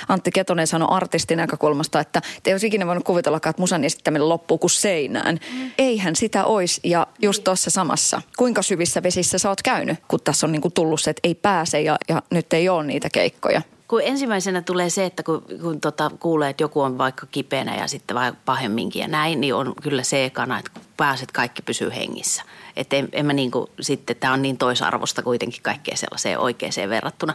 Antti 0.08 0.32
Ketonen 0.32 0.68
sanoi 0.68 0.88
artistin 0.92 1.38
näkökulmasta, 1.38 2.00
että 2.00 2.22
te 2.44 2.52
olisi 2.52 2.68
ikinä 2.68 2.88
voinut 2.88 3.04
kuvitella, 3.04 3.38
että 3.38 3.54
musan 3.58 3.84
esittäminen 3.84 4.30
loppuu 4.30 4.58
kuin 4.58 4.72
seinään. 4.72 5.40
Mm. 5.54 5.72
Eihän 5.78 6.16
sitä 6.16 6.46
olisi 6.46 6.82
ja 6.84 7.08
just 7.22 7.44
tuossa 7.44 7.70
samassa. 7.70 8.22
Kuinka 8.38 8.62
syvissä 8.62 9.04
vesissä 9.04 9.38
sä 9.38 9.50
oot 9.50 9.62
käynyt, 9.62 10.00
kun 10.08 10.20
tässä 10.24 10.48
on 10.48 10.52
niinku 10.52 10.70
tullut 10.70 11.02
se, 11.02 11.10
että 11.10 11.22
ei 11.24 11.36
pääse 11.36 11.82
ja, 11.82 11.98
ja 12.10 12.22
nyt 12.30 12.54
ei 12.54 12.70
ole 12.70 12.84
niitä 12.84 13.10
keikkoja? 13.10 13.62
Kun 13.88 14.02
ensimmäisenä 14.04 14.62
tulee 14.62 14.90
se, 14.90 15.06
että 15.06 15.24
kun, 15.24 15.44
kun 15.62 15.82
tota, 15.82 16.12
kuulee, 16.20 16.50
että 16.50 16.64
joku 16.64 16.82
on 16.82 16.98
vaikka 16.98 17.28
kipeänä 17.32 17.76
ja 17.76 17.88
sitten 17.88 18.16
vaikka 18.16 18.42
pahemminkin 18.46 19.00
ja 19.00 19.08
näin, 19.08 19.42
niin 19.42 19.56
on 19.56 19.74
kyllä 19.84 20.04
se 20.04 20.26
ekana, 20.26 20.60
että 20.60 20.72
pääset 20.98 21.32
kaikki 21.32 21.62
pysyy 21.62 21.90
hengissä. 21.90 22.44
Että 22.78 22.96
en, 22.96 23.10
en 23.12 23.26
mä 23.26 23.34
niin 23.34 23.52
kuin, 23.52 23.68
sitten, 23.82 24.16
tämä 24.16 24.34
on 24.34 24.42
niin 24.42 24.58
toisarvosta 24.58 25.24
kuitenkin 25.24 25.62
kaikkea 25.62 25.98
sellaiseen 25.98 26.40
oikeeseen 26.40 26.90
verrattuna. 26.90 27.34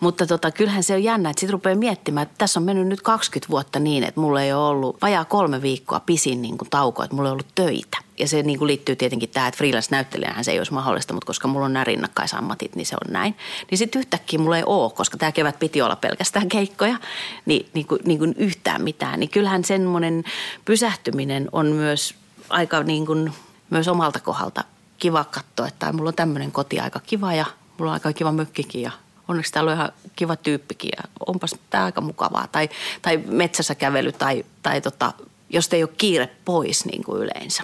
Mutta 0.00 0.26
tota, 0.26 0.50
kyllähän 0.50 0.82
se 0.82 0.94
on 0.94 1.02
jännä, 1.02 1.30
että 1.30 1.40
sitten 1.40 1.52
rupeaa 1.52 1.76
miettimään, 1.76 2.22
että 2.22 2.34
tässä 2.38 2.60
on 2.60 2.64
mennyt 2.64 2.86
nyt 2.86 3.02
20 3.02 3.50
vuotta 3.50 3.78
niin, 3.78 4.04
että 4.04 4.20
mulla 4.20 4.42
ei 4.42 4.52
ole 4.52 4.68
ollut 4.68 5.02
vajaa 5.02 5.24
kolme 5.24 5.62
viikkoa 5.62 6.00
pisin 6.00 6.42
niin 6.42 6.58
kuin 6.58 6.70
tauko, 6.70 7.02
että 7.02 7.16
mulla 7.16 7.28
ei 7.28 7.32
ollut 7.32 7.54
töitä. 7.54 7.98
Ja 8.18 8.28
se 8.28 8.42
niin 8.42 8.58
kuin 8.58 8.66
liittyy 8.66 8.96
tietenkin 8.96 9.28
tähän, 9.28 9.48
että 9.48 9.58
freelance-näyttelijänhän 9.58 10.44
se 10.44 10.50
ei 10.50 10.58
olisi 10.58 10.72
mahdollista, 10.72 11.14
mutta 11.14 11.26
koska 11.26 11.48
mulla 11.48 11.66
on 11.66 11.72
nämä 11.72 11.84
rinnakkaisammatit, 11.84 12.76
niin 12.76 12.86
se 12.86 12.96
on 13.06 13.12
näin. 13.12 13.36
Niin 13.70 13.78
sitten 13.78 13.98
yhtäkkiä 13.98 14.38
mulla 14.38 14.56
ei 14.56 14.62
ole, 14.66 14.90
koska 14.90 15.16
tämä 15.16 15.32
kevät 15.32 15.58
piti 15.58 15.82
olla 15.82 15.96
pelkästään 15.96 16.48
keikkoja, 16.48 16.96
niin, 17.46 17.68
niin, 17.74 17.86
kuin, 17.86 18.00
niin 18.04 18.18
kuin 18.18 18.34
yhtään 18.38 18.82
mitään. 18.82 19.20
Niin 19.20 19.30
kyllähän 19.30 19.64
semmoinen 19.64 20.24
pysähtyminen 20.64 21.48
on 21.52 21.66
myös 21.66 22.14
aika 22.48 22.82
niin 22.82 23.06
kuin, 23.06 23.32
myös 23.70 23.88
omalta 23.88 24.20
kohdalta 24.20 24.64
kiva 25.02 25.24
katsoa, 25.24 25.68
että 25.68 25.92
mulla 25.92 26.08
on 26.08 26.14
tämmöinen 26.14 26.52
koti 26.52 26.80
aika 26.80 27.00
kiva 27.00 27.34
ja 27.34 27.46
mulla 27.78 27.90
on 27.90 27.94
aika 27.94 28.12
kiva 28.12 28.32
mökkikin 28.32 28.82
ja 28.82 28.90
onneksi 29.28 29.52
täällä 29.52 29.70
on 29.70 29.76
ihan 29.76 29.92
kiva 30.16 30.36
tyyppikin 30.36 30.90
ja 30.96 31.02
onpas 31.26 31.54
tämä 31.70 31.84
aika 31.84 32.00
mukavaa. 32.00 32.46
Tai, 32.52 32.68
tai 33.02 33.16
metsässä 33.16 33.74
kävely 33.74 34.12
tai, 34.12 34.44
tai 34.62 34.80
tota, 34.80 35.12
jos 35.50 35.68
ei 35.72 35.82
ole 35.82 35.90
kiire 35.98 36.30
pois 36.44 36.84
niin 36.84 37.04
kuin 37.04 37.22
yleensä. 37.22 37.62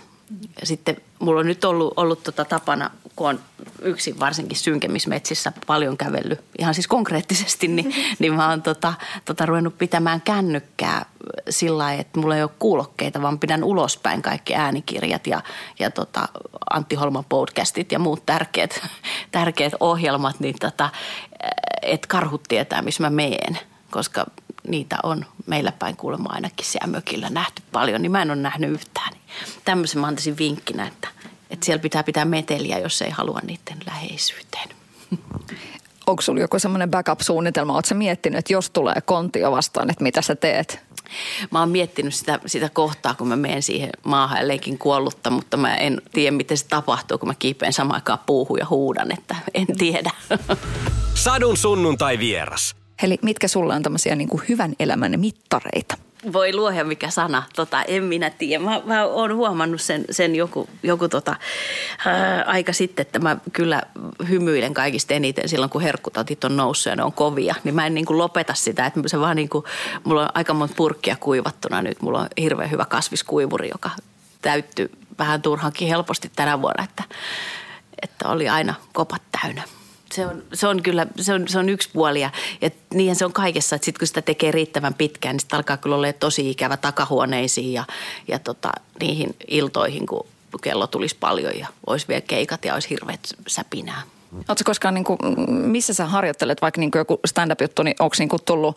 Ja 0.61 0.67
sitten 0.67 0.97
mulla 1.19 1.41
on 1.41 1.47
nyt 1.47 1.65
ollut, 1.65 1.93
ollut 1.97 2.23
tota 2.23 2.45
tapana, 2.45 2.91
kun 3.19 3.29
on 3.29 3.41
yksin 3.83 4.21
varsinkin 4.21 4.59
synkemmismetsissä 4.59 5.53
paljon 5.67 5.97
kävellyt, 5.97 6.41
ihan 6.59 6.75
siis 6.75 6.87
konkreettisesti, 6.87 7.69
niin, 7.69 7.95
niin 8.19 8.35
mä 8.35 8.49
oon 8.49 8.63
tota, 8.63 8.95
tota 9.25 9.47
ruvennut 9.47 9.79
pitämään 9.79 10.21
kännykkää 10.21 11.07
sillä 11.51 11.79
lailla, 11.79 12.01
että 12.01 12.21
mulla 12.21 12.37
ei 12.37 12.43
ole 12.43 12.51
kuulokkeita, 12.59 13.23
vaan 13.23 13.39
pidän 13.39 13.65
ulospäin 13.65 14.23
kaikki 14.23 14.55
äänikirjat 14.55 15.27
ja, 15.27 15.43
ja 15.79 15.91
tota 15.91 16.29
Antti 16.71 16.97
Holman 16.97 17.25
podcastit 17.25 17.93
ja 17.93 17.99
muut 17.99 18.27
tärkeät, 18.27 18.81
tärkeät 19.31 19.73
ohjelmat, 19.81 20.41
niin 20.41 20.57
tota, 20.61 20.91
että 21.83 22.09
karhut 22.09 22.43
tietää, 22.49 22.83
missä 22.83 23.03
mä 23.03 23.11
meen, 23.11 23.59
koska 23.91 24.27
niitä 24.69 24.97
on 25.03 25.25
meillä 25.47 25.73
päin 25.73 25.97
kuulemma 25.97 26.29
ainakin 26.33 26.67
siellä 26.67 26.87
mökillä 26.87 27.31
nähty 27.31 27.63
paljon, 27.73 28.03
niin 28.03 28.13
mä 28.13 28.23
en 28.23 28.31
ole 28.31 28.41
nähnyt 28.41 28.71
yhtään. 28.71 29.13
Tämmöisen 29.65 30.01
mä 30.01 30.07
antaisin 30.07 30.39
vinkkinä, 30.39 30.87
että, 30.87 31.09
että 31.51 31.67
siellä 31.67 31.83
pitää 31.83 32.03
pitää 32.03 32.25
meteliä, 32.25 32.79
jos 32.79 33.03
ei 33.03 33.11
halua 33.11 33.41
niiden 33.43 33.79
läheisyyteen. 33.87 34.69
Onko 36.07 36.23
sulla 36.23 36.41
joku 36.41 36.59
semmoinen 36.59 36.91
backup-suunnitelma? 36.91 37.75
Oletko 37.75 37.95
miettinyt, 37.95 38.39
että 38.39 38.53
jos 38.53 38.71
tulee 38.71 39.01
kontio 39.05 39.51
vastaan, 39.51 39.91
että 39.91 40.03
mitä 40.03 40.23
sä 40.23 40.37
teet? 40.37 40.81
Mä 41.51 41.61
oon 41.61 41.71
miettinyt 41.71 42.15
sitä, 42.15 42.41
sitä 42.47 42.69
kohtaa, 42.69 43.15
kun 43.15 43.29
mä 43.29 43.37
menen 43.37 43.63
siihen 43.63 43.91
maahan 44.05 44.39
ja 44.39 44.49
leikin 44.49 44.79
kuollutta, 44.79 45.31
mutta 45.31 45.57
mä 45.57 45.77
en 45.77 46.03
tiedä, 46.13 46.37
miten 46.37 46.57
se 46.57 46.67
tapahtuu, 46.67 47.19
kun 47.19 47.29
mä 47.29 47.35
kiipeen 47.39 47.73
samaan 47.73 47.95
aikaan 47.95 48.19
puuhun 48.27 48.59
ja 48.59 48.67
huudan, 48.71 49.13
että 49.19 49.37
en 49.55 49.67
tiedä. 49.79 50.11
Sadun 51.15 51.57
sunnuntai 51.57 52.19
vieras. 52.19 52.77
Eli 53.03 53.19
mitkä 53.23 53.49
sulla 53.49 53.75
on 53.75 53.83
tämmöisiä 53.83 54.17
niin 54.17 54.29
kuin 54.29 54.43
hyvän 54.49 54.75
elämän 54.79 55.21
mittareita? 55.21 55.97
Voi 56.33 56.55
luoja 56.55 56.85
mikä 56.85 57.11
sana, 57.11 57.43
tota, 57.57 57.83
en 57.83 58.05
minä 58.05 58.31
tiedä. 58.31 58.65
Mä, 58.65 58.83
mä 58.85 59.05
oon 59.05 59.35
huomannut 59.35 59.81
sen, 59.81 60.05
sen 60.11 60.37
joku, 60.37 60.69
joku 60.83 61.09
tota, 61.09 61.37
ää, 62.07 62.45
aika 62.47 62.73
sitten, 62.73 63.03
että 63.03 63.19
mä 63.19 63.37
kyllä 63.53 63.83
hymyilen 64.29 64.75
kaikista 64.75 65.15
eniten 65.15 65.49
silloin, 65.49 65.71
kun 65.71 65.83
herkkutatit 65.83 66.45
on 66.45 66.57
noussut 66.57 66.91
ja 66.91 66.97
ne 66.97 67.03
on 67.03 67.13
kovia. 67.13 67.55
Niin 67.65 67.75
mä 67.75 67.87
en 67.87 67.95
niin 67.95 68.07
kuin 68.07 68.19
lopeta 68.19 68.55
sitä, 68.55 68.87
että 68.87 69.01
se 69.07 69.21
vaan 69.21 69.37
niin 69.37 69.49
kuin, 69.49 69.65
mulla 70.05 70.23
on 70.23 70.29
aika 70.35 70.55
monta 70.55 70.75
purkkia 70.75 71.17
kuivattuna 71.21 71.83
nyt. 71.83 72.03
Mulla 72.03 72.21
on 72.21 72.29
hirveän 72.41 72.71
hyvä 72.71 72.85
kasviskuivuri, 72.85 73.69
joka 73.73 73.91
täyttyy 74.43 74.91
vähän 75.19 75.43
turhankin 75.43 75.89
helposti 75.89 76.31
tänä 76.37 76.63
vuonna, 76.63 76.85
että, 76.85 77.05
että 78.03 78.29
oli 78.29 78.49
aina 78.49 78.75
kopat 78.93 79.23
täynnä 79.41 79.63
Se 80.13 80.27
on, 80.27 80.43
se 80.53 80.67
on 80.67 80.83
kyllä, 80.83 81.07
se 81.21 81.33
on, 81.33 81.49
se 81.49 81.59
on 81.59 81.69
yksi 81.69 81.91
puoli 81.93 82.21
ja, 82.21 82.31
ja 82.61 82.71
niinhän 82.95 83.17
se 83.17 83.25
on 83.25 83.33
kaikessa, 83.33 83.77
että 83.77 83.85
sitten 83.85 83.99
kun 83.99 84.07
sitä 84.07 84.23
tekee 84.23 84.51
riittävän 84.51 84.95
pitkään, 84.95 85.35
niin 85.35 85.41
sitten 85.41 85.57
alkaa 85.57 85.77
kyllä 85.77 85.97
olla 85.97 86.13
tosi 86.13 86.51
ikävä 86.51 86.77
takahuoneisiin 86.77 87.73
ja, 87.73 87.85
ja 88.29 88.39
tota, 88.39 88.73
niihin 89.01 89.37
iltoihin, 89.49 90.07
kun 90.07 90.27
kello 90.63 90.87
tulisi 90.87 91.17
paljon 91.21 91.59
ja 91.59 91.67
olisi 91.87 92.09
vielä 92.09 92.21
keikat 92.21 92.65
ja 92.65 92.75
olisi 92.75 92.91
hirveät 92.91 93.21
säpinää. 93.47 94.03
Oletko 94.33 94.63
koskaan, 94.65 94.95
niin 94.95 95.05
kuin, 95.05 95.19
missä 95.49 95.95
sä 95.95 96.07
harjoittelet, 96.07 96.63
vaikka 96.63 96.81
niin 96.81 96.91
joku 96.95 97.21
stand-up-juttu, 97.27 97.83
niin 97.83 97.97
onko 97.99 98.17
niin 98.19 98.29
tullut 98.45 98.77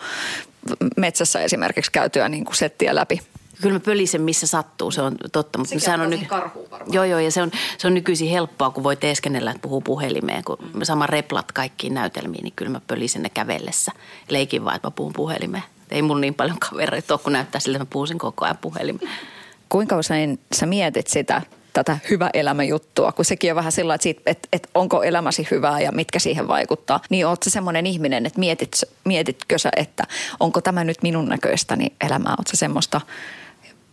metsässä 0.98 1.42
esimerkiksi 1.42 1.92
käytyä 1.92 2.30
niin 2.30 2.46
kuin 2.46 2.56
settiä 2.56 2.96
läpi? 2.96 3.22
Kyllä 3.62 3.74
mä 3.74 3.80
pölisen 3.80 4.22
missä 4.22 4.48
sattuu, 4.48 4.92
se 4.92 5.02
on 5.02 5.16
totta. 5.32 5.58
Mutta 5.58 5.80
sehän 5.80 6.02
on 6.02 6.10
nyt... 6.10 6.30
varmaan. 6.30 6.82
Joo, 6.92 7.04
joo, 7.04 7.20
ja 7.20 7.32
se 7.32 7.42
on, 7.42 7.52
se 7.78 7.88
on 7.88 7.94
nykyisin 7.94 8.30
helppoa, 8.30 8.70
kun 8.70 8.84
voi 8.84 8.96
teeskennellä, 8.96 9.52
että 9.52 9.62
puhuu 9.62 9.82
puhelimeen. 9.82 10.44
Kun 10.44 10.58
mm. 10.74 10.82
sama 10.84 11.08
replat 11.08 11.52
kaikkiin 11.52 11.94
näytelmiin, 11.94 12.44
niin 12.44 12.54
kyllä 12.56 12.72
mä 12.72 12.82
pölisen 12.88 13.22
ne 13.22 13.30
kävellessä. 13.30 13.92
Leikin 14.30 14.66
vaan, 14.66 14.76
että 14.76 14.88
mä 14.88 14.92
puhun 14.92 15.14
puhelimeen. 15.14 15.64
Ei 15.92 16.02
mulla 16.02 16.22
niin 16.22 16.34
paljon 16.34 16.60
kavereita 16.60 17.14
ole, 17.14 17.20
kun 17.24 17.34
näyttää 17.34 17.62
siltä, 17.62 17.76
että 17.78 17.86
mä 17.86 17.90
puhuisin 17.94 18.18
koko 18.18 18.46
ajan 18.46 18.58
puhelimeen. 18.58 19.10
Kuinka 19.70 19.98
usein 19.98 20.40
sä 20.56 20.66
mietit 20.66 21.08
sitä, 21.08 21.42
tätä 21.74 21.98
hyvä 22.10 22.30
elämä 22.34 22.64
juttua, 22.64 23.12
kun 23.12 23.26
sekin 23.26 23.52
on 23.52 23.56
vähän 23.56 23.72
sillä 23.72 23.96
että, 23.96 24.10
että, 24.26 24.48
että 24.54 24.70
onko 24.76 25.04
elämäsi 25.04 25.48
hyvää 25.52 25.82
ja 25.82 25.92
mitkä 25.92 26.20
siihen 26.20 26.48
vaikuttaa. 26.48 27.00
Niin 27.10 27.28
oot 27.28 27.44
semmoinen 27.48 27.86
ihminen, 27.86 28.26
että 28.26 28.40
mietit, 28.40 28.78
mietitkö 29.06 29.58
sä, 29.58 29.70
että 29.76 30.04
onko 30.40 30.62
tämä 30.62 30.84
nyt 30.84 31.04
minun 31.04 31.30
näköistäni 31.30 31.88
elämää? 32.02 32.36
Oot 32.38 32.48
sä 32.48 32.58
semmoista 32.58 33.02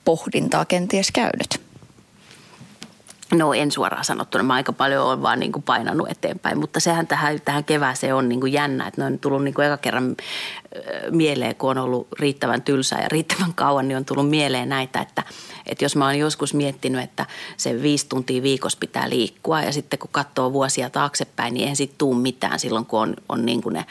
pohdintaa 0.08 0.64
kenties 0.64 1.10
käynyt? 1.10 1.60
No 3.34 3.52
en 3.52 3.70
suoraan 3.70 4.04
sanottuna, 4.04 4.44
mä 4.44 4.54
aika 4.54 4.72
paljon 4.72 5.06
olen 5.06 5.22
vaan 5.22 5.40
niin 5.40 5.52
kuin 5.52 5.62
painanut 5.62 6.10
eteenpäin, 6.10 6.58
mutta 6.58 6.80
sehän 6.80 7.06
tähän, 7.06 7.40
tähän 7.40 7.64
kevääseen 7.64 8.14
on 8.14 8.28
niin 8.28 8.40
kuin 8.40 8.52
jännä, 8.52 8.86
että 8.86 9.00
ne 9.00 9.06
on 9.06 9.18
tullut 9.18 9.44
niin 9.44 9.54
kuin 9.54 9.66
eka 9.66 9.76
kerran 9.76 10.16
mieleen, 11.10 11.56
kun 11.56 11.70
on 11.70 11.78
ollut 11.78 12.08
riittävän 12.20 12.62
tylsää 12.62 13.02
ja 13.02 13.08
riittävän 13.08 13.54
kauan, 13.54 13.88
niin 13.88 13.96
on 13.96 14.04
tullut 14.04 14.30
mieleen 14.30 14.68
näitä, 14.68 15.00
että, 15.00 15.22
että 15.66 15.84
jos 15.84 15.96
mä 15.96 16.04
oon 16.04 16.18
joskus 16.18 16.54
miettinyt, 16.54 17.02
että 17.02 17.26
se 17.56 17.82
viisi 17.82 18.06
tuntia 18.08 18.42
viikossa 18.42 18.78
pitää 18.80 19.10
liikkua 19.10 19.62
ja 19.62 19.72
sitten 19.72 19.98
kun 19.98 20.10
katsoo 20.12 20.52
vuosia 20.52 20.90
taaksepäin, 20.90 21.54
niin 21.54 21.62
eihän 21.62 21.76
sitten 21.76 21.98
tuu 21.98 22.14
mitään 22.14 22.58
silloin, 22.58 22.86
kun 22.86 23.00
on, 23.00 23.16
on 23.28 23.46
niin 23.46 23.62
kuin 23.62 23.72
ne 23.72 23.84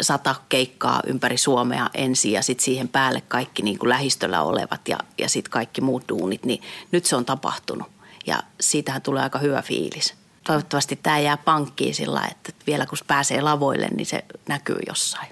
sata 0.00 0.34
keikkaa 0.48 1.00
ympäri 1.06 1.38
Suomea 1.38 1.90
ensin 1.94 2.32
ja 2.32 2.42
sitten 2.42 2.64
siihen 2.64 2.88
päälle 2.88 3.20
kaikki 3.20 3.62
niin 3.62 3.78
kuin 3.78 3.88
lähistöllä 3.88 4.42
olevat 4.42 4.88
ja, 4.88 4.98
ja 5.18 5.28
sitten 5.28 5.50
kaikki 5.50 5.80
muut 5.80 6.08
duunit, 6.08 6.44
niin 6.44 6.62
nyt 6.92 7.04
se 7.04 7.16
on 7.16 7.24
tapahtunut 7.24 7.88
ja 8.26 8.42
siitähän 8.60 9.02
tulee 9.02 9.22
aika 9.22 9.38
hyvä 9.38 9.62
fiilis. 9.62 10.14
Toivottavasti 10.44 10.96
tämä 10.96 11.18
jää 11.18 11.36
pankkiin 11.36 11.94
sillä 11.94 12.28
että 12.30 12.52
vielä 12.66 12.86
kun 12.86 12.98
pääsee 13.06 13.40
lavoille, 13.40 13.88
niin 13.88 14.06
se 14.06 14.24
näkyy 14.48 14.78
jossain. 14.88 15.28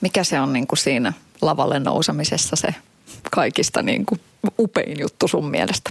Mikä 0.00 0.24
se 0.24 0.40
on 0.40 0.52
niin 0.52 0.66
kuin 0.66 0.78
siinä 0.78 1.12
lavalle 1.42 1.78
nousemisessa 1.78 2.56
se 2.56 2.74
kaikista 3.30 3.82
niin 3.82 4.06
kuin 4.06 4.20
upein 4.58 5.00
juttu 5.00 5.28
sun 5.28 5.50
mielestä? 5.50 5.90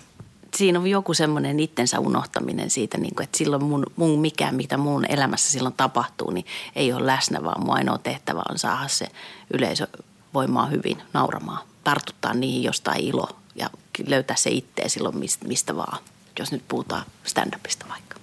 Siinä 0.57 0.79
on 0.79 0.87
joku 0.87 1.13
semmoinen 1.13 1.59
itsensä 1.59 1.99
unohtaminen 1.99 2.69
siitä, 2.69 2.97
niin 2.97 3.15
kuin, 3.15 3.23
että 3.23 3.37
silloin 3.37 3.63
mun, 3.63 3.85
mun 3.95 4.19
mikään, 4.19 4.55
mitä 4.55 4.77
mun 4.77 5.05
elämässä 5.09 5.51
silloin 5.51 5.73
tapahtuu, 5.77 6.31
niin 6.31 6.45
ei 6.75 6.93
ole 6.93 7.05
läsnä, 7.05 7.43
vaan 7.43 7.61
mun 7.65 7.75
ainoa 7.75 7.97
tehtävä 7.97 8.41
on 8.49 8.59
saada 8.59 8.87
se 8.87 9.07
yleisö 9.53 9.87
voimaan 10.33 10.71
hyvin, 10.71 10.97
nauramaan, 11.13 11.67
tartuttaa 11.83 12.33
niihin 12.33 12.63
jostain 12.63 13.03
ilo 13.03 13.29
ja 13.55 13.69
löytää 14.07 14.35
se 14.35 14.49
itteen 14.49 14.89
silloin 14.89 15.17
mistä, 15.17 15.47
mistä 15.47 15.75
vaan, 15.75 15.99
jos 16.39 16.51
nyt 16.51 16.63
puhutaan 16.67 17.05
stand-upista 17.23 17.89
vaikka. 17.89 18.19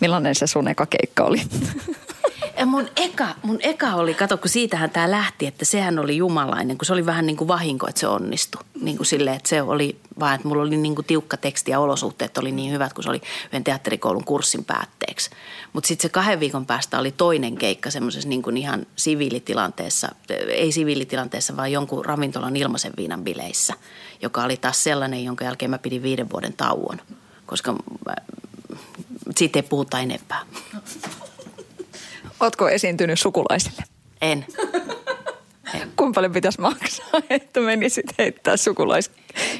Millainen 0.00 0.34
se 0.34 0.46
sun 0.46 0.68
eka 0.68 0.86
keikka 0.86 1.24
oli? 1.24 1.42
mun 2.66 2.88
eka, 2.96 3.26
mun 3.42 3.58
eka 3.62 3.94
oli, 3.94 4.14
kato 4.14 4.38
kun 4.38 4.48
siitähän 4.48 4.90
tämä 4.90 5.10
lähti, 5.10 5.46
että 5.46 5.64
sehän 5.64 5.98
oli 5.98 6.16
jumalainen, 6.16 6.78
kun 6.78 6.86
se 6.86 6.92
oli 6.92 7.06
vähän 7.06 7.26
niin 7.26 7.36
kuin 7.36 7.48
vahinko, 7.48 7.88
että 7.88 8.00
se 8.00 8.06
onnistui. 8.06 8.64
Niin 8.80 8.96
kuin 8.96 9.06
silleen, 9.06 9.36
että 9.36 9.48
se 9.48 9.62
oli 9.62 10.00
vaan, 10.20 10.34
että 10.34 10.48
mulla 10.48 10.62
oli 10.62 10.76
niin 10.76 10.94
kuin 10.94 11.04
tiukka 11.04 11.36
teksti 11.36 11.70
ja 11.70 11.80
olosuhteet 11.80 12.38
oli 12.38 12.52
niin 12.52 12.72
hyvät, 12.72 12.92
kun 12.92 13.04
se 13.04 13.10
oli 13.10 13.20
yhden 13.46 13.64
teatterikoulun 13.64 14.24
kurssin 14.24 14.64
päätteeksi. 14.64 15.30
Mutta 15.72 15.88
sitten 15.88 16.02
se 16.02 16.08
kahden 16.08 16.40
viikon 16.40 16.66
päästä 16.66 16.98
oli 16.98 17.12
toinen 17.12 17.56
keikka 17.56 17.90
semmoisessa 17.90 18.28
niin 18.28 18.42
kuin 18.42 18.56
ihan 18.56 18.86
siviilitilanteessa, 18.96 20.08
ei 20.48 20.72
siviilitilanteessa, 20.72 21.56
vaan 21.56 21.72
jonkun 21.72 22.04
ravintolan 22.04 22.56
ilmaisen 22.56 22.92
viinan 22.96 23.24
bileissä, 23.24 23.74
joka 24.22 24.42
oli 24.42 24.56
taas 24.56 24.84
sellainen, 24.84 25.24
jonka 25.24 25.44
jälkeen 25.44 25.70
mä 25.70 25.78
pidin 25.78 26.02
viiden 26.02 26.30
vuoden 26.30 26.52
tauon, 26.52 27.00
koska 27.46 27.74
siitä 29.36 29.58
ei 29.58 29.62
puhuta 29.62 30.00
enempää. 30.00 30.40
Ootko 32.40 32.68
esiintynyt 32.68 33.20
sukulaisille? 33.20 33.82
En. 34.22 34.46
en. 35.74 35.92
Kuinka 35.96 36.14
paljon 36.14 36.32
pitäisi 36.32 36.60
maksaa, 36.60 37.20
että 37.30 37.60
menisit 37.60 38.06
heittää 38.18 38.56
sukulais 38.56 39.10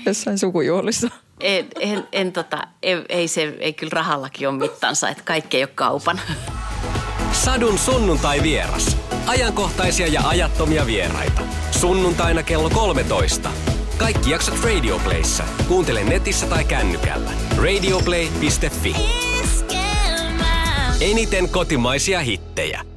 jossain 0.06 0.38
sukujuhlissa? 0.38 1.08
En, 1.40 1.66
en, 1.80 2.08
en 2.12 2.32
tota, 2.32 2.58
ei, 2.82 3.04
ei, 3.08 3.28
se, 3.28 3.56
ei 3.58 3.72
kyllä 3.72 3.90
rahallakin 3.94 4.48
ole 4.48 4.58
mittansa, 4.58 5.08
että 5.08 5.22
kaikki 5.24 5.56
ei 5.56 5.62
ole 5.62 5.70
kaupan. 5.74 6.20
Sadun 7.32 7.78
sunnuntai 7.78 8.42
vieras. 8.42 8.96
Ajankohtaisia 9.26 10.06
ja 10.06 10.28
ajattomia 10.28 10.86
vieraita. 10.86 11.40
Sunnuntaina 11.70 12.42
kello 12.42 12.70
13. 12.70 13.50
Kaikki 13.96 14.30
jaksot 14.30 14.64
Radioplayssa. 14.64 15.44
Kuuntele 15.68 16.04
netissä 16.04 16.46
tai 16.46 16.64
kännykällä. 16.64 17.30
Radioplay.fi. 17.56 18.96
Eniten 21.00 21.48
kotimaisia 21.48 22.20
hittejä. 22.20 22.89